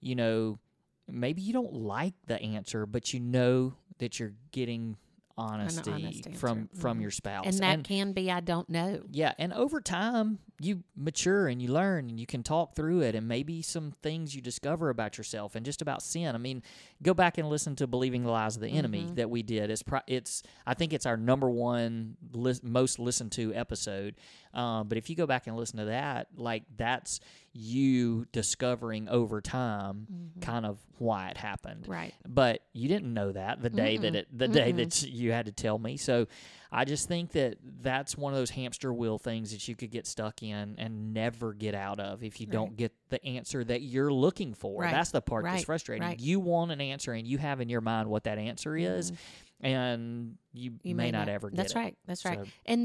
you 0.00 0.16
know, 0.16 0.58
maybe 1.06 1.42
you 1.42 1.52
don't 1.52 1.72
like 1.74 2.14
the 2.26 2.40
answer, 2.40 2.86
but 2.86 3.12
you 3.12 3.20
know 3.20 3.74
that 3.98 4.18
you're 4.20 4.34
getting 4.52 4.96
honesty 5.36 5.90
honest 5.90 6.28
from 6.36 6.68
from 6.76 6.98
Mhm. 6.98 7.02
your 7.02 7.10
spouse. 7.10 7.44
And 7.44 7.58
that 7.58 7.82
can 7.82 8.12
be, 8.12 8.30
I 8.30 8.38
don't 8.38 8.68
know. 8.68 9.02
yeah, 9.10 9.32
and 9.36 9.52
over 9.52 9.80
time 9.80 10.38
you 10.60 10.84
mature 10.94 11.48
and 11.48 11.60
you 11.60 11.72
learn 11.72 12.08
and 12.08 12.20
you 12.20 12.26
can 12.26 12.44
talk 12.44 12.76
through 12.76 13.00
it 13.00 13.16
and 13.16 13.26
maybe 13.26 13.60
some 13.60 13.90
things 14.00 14.36
you 14.36 14.40
discover 14.40 14.90
about 14.90 15.18
yourself 15.18 15.56
and 15.56 15.66
just 15.66 15.82
about 15.82 16.02
sin. 16.02 16.36
I 16.36 16.38
mean, 16.38 16.62
go 17.02 17.14
back 17.14 17.36
and 17.36 17.48
listen 17.48 17.74
to 17.76 17.88
Believing 17.88 18.22
the 18.22 18.30
Lies 18.30 18.54
of 18.54 18.62
the 18.62 18.68
Enemy 18.68 19.06
Mm-hmm. 19.06 19.14
that 19.16 19.28
we 19.28 19.42
did. 19.42 19.70
It's 19.72 19.82
pro- 19.82 20.02
it's 20.06 20.44
I 20.64 20.74
think 20.74 20.92
it's 20.92 21.04
our 21.04 21.16
number 21.16 21.50
one 21.50 22.16
lis- 22.32 22.62
most 22.62 23.00
listened 23.00 23.32
to 23.32 23.52
episode. 23.54 24.14
Uh, 24.52 24.84
but 24.84 24.96
if 24.98 25.10
you 25.10 25.16
go 25.16 25.26
back 25.26 25.48
and 25.48 25.56
listen 25.56 25.78
to 25.80 25.86
that, 25.86 26.28
like 26.36 26.62
that's 26.76 27.18
you 27.56 28.26
discovering 28.32 29.08
over 29.08 29.40
time 29.40 30.06
kind 30.40 30.66
of 30.66 30.78
why 30.98 31.28
it 31.28 31.36
happened 31.36 31.82
Mm-hmm. 31.84 31.92
Right. 31.92 32.14
but 32.28 32.62
you 32.72 32.88
didn't 32.88 33.14
know 33.14 33.30
that 33.32 33.62
the 33.62 33.70
day 33.70 33.96
that 33.96 34.14
it 34.16 34.28
the 34.36 34.48
day 34.48 34.72
that 34.72 35.02
you 35.08 35.30
had 35.32 35.46
to 35.46 35.52
tell 35.52 35.78
me 35.78 35.96
so 35.96 36.26
i 36.72 36.84
just 36.84 37.06
think 37.08 37.30
that 37.32 37.56
that's 37.80 38.16
one 38.18 38.32
of 38.32 38.38
those 38.38 38.50
hamster 38.50 38.92
wheel 38.92 39.18
things 39.18 39.52
that 39.52 39.66
you 39.68 39.76
could 39.76 39.90
get 39.92 40.06
stuck 40.06 40.42
in 40.42 40.74
and 40.78 41.14
never 41.14 41.52
get 41.54 41.74
out 41.76 42.00
of 42.00 42.22
if 42.24 42.40
you 42.40 42.46
don't 42.48 42.76
get 42.76 42.92
the 43.10 43.24
answer 43.24 43.62
that 43.62 43.82
you're 43.82 44.12
looking 44.12 44.52
for 44.54 44.82
Right. 44.82 44.90
that's 44.92 45.10
the 45.12 45.22
part 45.22 45.44
that's 45.44 45.64
frustrating 45.64 46.06
Right. 46.06 46.18
you 46.20 46.40
want 46.40 46.72
an 46.72 46.80
answer 46.80 47.12
and 47.12 47.26
you 47.26 47.38
have 47.38 47.60
in 47.60 47.68
your 47.68 47.80
mind 47.80 48.08
what 48.10 48.24
that 48.24 48.38
answer 48.38 48.76
is 48.76 49.12
and 49.60 50.36
you, 50.52 50.72
Mm-hmm. 50.72 50.88
You 50.88 50.94
may, 50.94 51.10
not, 51.10 51.28
ever 51.28 51.48
get 51.50 51.56
That's 51.56 51.72
it 51.72 51.78
right. 51.78 51.96
That's 52.06 52.24
right. 52.24 52.38
So- 52.44 52.50
And 52.66 52.84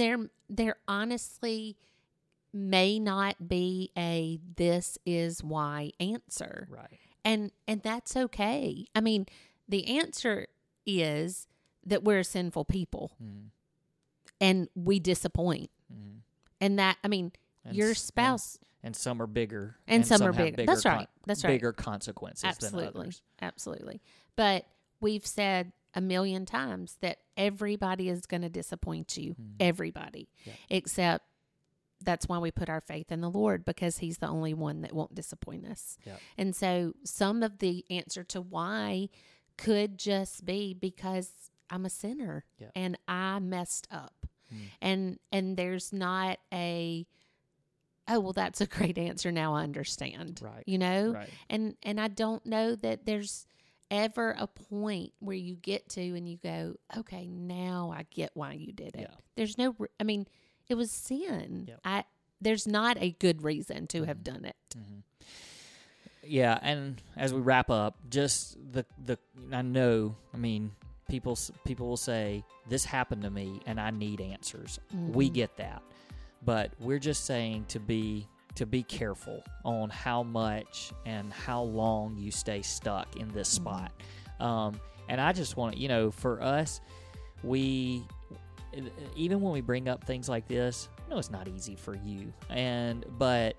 there 0.50 0.76
honestly 0.88 1.76
may 2.54 3.00
not 3.00 3.48
be 3.48 3.92
a 3.98 4.40
this 4.56 4.98
is 5.06 5.44
why 5.44 5.92
answer. 6.00 6.68
right 6.70 7.00
and 7.26 7.52
and 7.68 7.82
that's 7.84 8.16
okay 8.16 8.86
i 8.96 9.02
mean 9.02 9.26
the 9.68 9.98
answer 10.00 10.48
is 10.86 11.46
that 11.86 12.04
we're 12.04 12.24
sinful 12.24 12.66
people 12.66 13.12
Mhm. 13.22 13.50
and 14.42 14.70
we 14.76 15.00
disappoint 15.00 15.70
Mhm. 15.94 16.22
and 16.62 16.80
that 16.80 16.98
i 17.04 17.08
mean 17.08 17.32
And 17.66 17.76
your 17.76 17.92
s- 17.92 17.98
and- 18.00 18.08
spouse 18.08 18.60
and 18.82 18.96
some 18.96 19.22
are 19.22 19.28
bigger 19.28 19.76
And 19.88 20.08
some 20.08 20.22
are 20.22 20.32
have 20.32 20.38
bigger. 20.38 20.66
That's 20.66 20.84
con- 20.84 20.98
right. 21.00 21.10
That's 21.26 21.44
right. 21.44 21.52
bigger 21.52 21.74
consequences 21.74 22.42
than 22.44 22.50
absolutely 22.50 23.02
others 23.02 23.22
absolutely 23.42 24.02
but 24.36 24.66
we've 25.02 25.26
said 25.28 25.72
a 25.94 26.02
million 26.02 26.46
times 26.46 26.98
that 27.02 27.20
everybody 27.36 28.08
is 28.10 28.26
going 28.26 28.42
to 28.44 28.50
disappoint 28.50 29.18
you 29.18 29.36
everybody 29.60 30.30
Yeah. 30.46 30.54
except 30.70 31.26
that's 32.02 32.28
why 32.28 32.38
we 32.38 32.52
put 32.52 32.70
our 32.70 32.82
faith 32.82 33.12
in 33.12 33.22
the 33.22 33.30
Lord 33.30 33.66
because 33.66 33.98
He's 34.00 34.18
the 34.20 34.28
only 34.28 34.54
one 34.54 34.82
that 34.82 34.94
won't 34.94 35.16
disappoint 35.16 35.66
us. 35.66 35.98
Yep. 36.06 36.20
And 36.38 36.56
so, 36.56 36.94
some 37.04 37.44
of 37.44 37.60
the 37.60 37.86
answer 37.90 38.24
to 38.26 38.42
why 38.42 39.10
could 39.58 39.98
just 39.98 40.46
be 40.46 40.74
because 40.74 41.32
I'm 41.70 41.86
a 41.86 41.90
sinner 41.90 42.46
Yep. 42.60 42.72
and 42.76 42.98
I 43.08 43.40
messed 43.40 43.88
up, 43.92 44.14
Mm. 44.54 44.58
and 44.82 45.20
and 45.32 45.58
there's 45.58 45.94
not 45.94 46.40
a 46.54 47.06
oh 48.08 48.20
well 48.20 48.34
that's 48.34 48.62
a 48.62 48.66
great 48.66 48.98
answer 48.98 49.32
now 49.32 49.54
I 49.54 49.64
understand 49.64 50.40
Right. 50.44 50.64
you 50.66 50.78
know 50.80 51.12
Right. 51.14 51.30
and 51.50 51.76
and 51.84 52.00
I 52.02 52.08
don't 52.08 52.44
know 52.46 52.76
that 52.76 53.06
there's 53.06 53.46
ever 53.92 54.36
a 54.38 54.48
point 54.48 55.14
where 55.20 55.36
you 55.36 55.56
get 55.56 55.90
to 55.90 56.02
and 56.02 56.28
you 56.28 56.38
go 56.38 56.76
okay 56.98 57.28
now 57.28 57.94
I 57.96 58.04
get 58.10 58.32
why 58.34 58.54
you 58.54 58.72
did 58.72 58.96
it 58.96 59.02
Yeah. 59.10 59.16
there's 59.36 59.58
no 59.58 59.76
I 60.00 60.04
mean 60.04 60.26
it 60.70 60.76
was 60.76 60.92
sin 60.92 61.66
Yep. 61.68 61.80
I 61.84 62.04
there's 62.42 62.66
not 62.68 62.98
a 63.02 63.12
good 63.20 63.44
reason 63.44 63.88
to 63.88 64.04
have 64.06 64.20
Mhm. 64.20 64.24
done 64.24 64.46
it 64.46 64.56
hmm 64.74 65.00
Yeah, 66.24 66.60
and 66.62 67.02
as 67.18 67.34
we 67.34 67.42
wrap 67.42 67.70
up, 67.70 67.98
just 68.10 68.58
the 68.72 68.86
the 69.04 69.18
I 69.52 69.62
know, 69.62 70.16
I 70.34 70.38
mean, 70.38 70.72
people 71.10 71.38
people 71.66 71.88
will 71.88 71.98
say 71.98 72.44
this 72.68 72.86
happened 72.86 73.24
to 73.24 73.30
me 73.32 73.62
and 73.66 73.80
I 73.80 73.90
need 73.90 74.22
answers. 74.22 74.80
We 74.94 75.30
Mhm. 75.30 75.34
get 75.34 75.58
that. 75.58 75.82
But 76.44 76.72
we're 76.80 77.00
just 77.00 77.26
saying 77.26 77.66
to 77.70 77.80
be 77.80 78.28
to 78.56 78.66
be 78.66 78.84
careful 78.84 79.42
on 79.64 79.90
how 79.90 80.22
much 80.24 80.92
and 81.06 81.32
how 81.32 81.64
long 81.64 82.18
you 82.18 82.32
stay 82.32 82.62
stuck 82.62 83.16
in 83.16 83.30
this 83.30 83.50
Mhm. 83.50 83.56
spot. 83.56 83.92
Um, 84.40 84.80
and 85.08 85.22
I 85.22 85.32
just 85.32 85.56
want 85.58 85.76
to, 85.76 85.80
you 85.82 85.88
know, 85.88 86.12
for 86.12 86.42
us, 86.42 86.82
we 87.44 88.04
Uh, 88.76 88.82
even 89.16 89.42
when 89.42 89.52
we 89.52 89.62
bring 89.62 89.88
up 89.88 90.04
things 90.04 90.30
like 90.30 90.48
this, 90.48 90.90
know 91.10 91.18
it's 91.18 91.32
not 91.32 91.48
easy 91.48 91.76
for 91.76 91.96
you, 91.96 92.32
and 92.50 93.06
but 93.18 93.56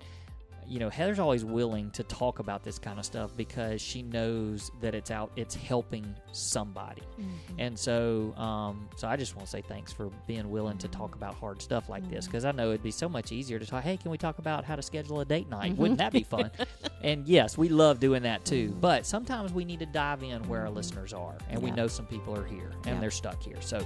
you 0.71 0.79
know 0.79 0.89
Heather's 0.89 1.19
always 1.19 1.43
willing 1.43 1.91
to 1.91 2.03
talk 2.03 2.39
about 2.39 2.63
this 2.63 2.79
kind 2.79 2.97
of 2.97 3.05
stuff 3.05 3.35
because 3.35 3.81
she 3.81 4.01
knows 4.01 4.71
that 4.81 4.95
it's 4.95 5.11
out, 5.11 5.29
it's 5.35 5.53
helping 5.53 6.15
somebody, 6.31 7.01
Mhm. 7.19 7.25
and 7.59 7.77
so 7.77 8.33
um, 8.37 8.87
so 8.95 9.07
I 9.07 9.17
just 9.17 9.35
want 9.35 9.45
to 9.47 9.51
say 9.51 9.61
thanks 9.61 9.91
for 9.91 10.09
being 10.27 10.49
willing 10.49 10.77
to 10.77 10.87
talk 10.87 11.15
about 11.15 11.35
hard 11.35 11.61
stuff 11.61 11.89
like 11.89 12.09
this 12.09 12.25
Mhm. 12.25 12.29
because 12.29 12.45
I 12.45 12.51
know 12.51 12.69
it'd 12.69 12.83
be 12.83 12.91
so 12.91 13.09
much 13.09 13.31
easier 13.31 13.59
to 13.59 13.65
talk. 13.65 13.83
Hey, 13.83 13.97
can 13.97 14.11
we 14.11 14.17
talk 14.17 14.39
about 14.39 14.63
how 14.63 14.75
to 14.77 14.81
schedule 14.81 15.19
a 15.19 15.25
date 15.25 15.49
night? 15.49 15.73
Mhm. 15.73 15.77
Wouldn't 15.77 15.97
that 15.99 16.13
be 16.13 16.23
fun? 16.23 16.49
and 17.03 17.27
yes, 17.27 17.57
we 17.57 17.67
love 17.67 17.99
doing 17.99 18.23
that 18.23 18.45
too. 18.45 18.69
Mhm. 18.69 18.79
But 18.81 19.05
sometimes 19.05 19.51
we 19.53 19.65
need 19.65 19.79
to 19.79 19.85
dive 19.85 20.23
in 20.23 20.41
where 20.47 20.61
our 20.61 20.69
listeners 20.69 21.11
are, 21.11 21.35
and 21.49 21.61
we 21.61 21.71
know 21.71 21.87
some 21.87 22.05
people 22.05 22.33
are 22.37 22.45
here 22.45 22.71
and 22.85 22.95
Yeah. 22.95 22.99
they're 23.01 23.11
stuck 23.11 23.43
here. 23.43 23.61
So 23.61 23.85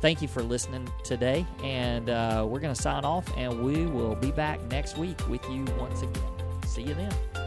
thank 0.00 0.20
you 0.20 0.26
for 0.28 0.42
listening 0.42 0.88
today, 1.04 1.46
and 1.62 2.10
uh, 2.10 2.44
we're 2.48 2.60
going 2.60 2.74
to 2.74 2.82
sign 2.82 3.04
off, 3.04 3.24
and 3.36 3.62
we 3.64 3.86
will 3.86 4.16
be 4.16 4.32
back 4.32 4.60
next 4.70 4.98
week 4.98 5.20
with 5.28 5.48
you 5.48 5.64
once 5.78 6.02
again. 6.02 6.23
See 6.74 6.82
you 6.82 6.94
then. 6.94 7.43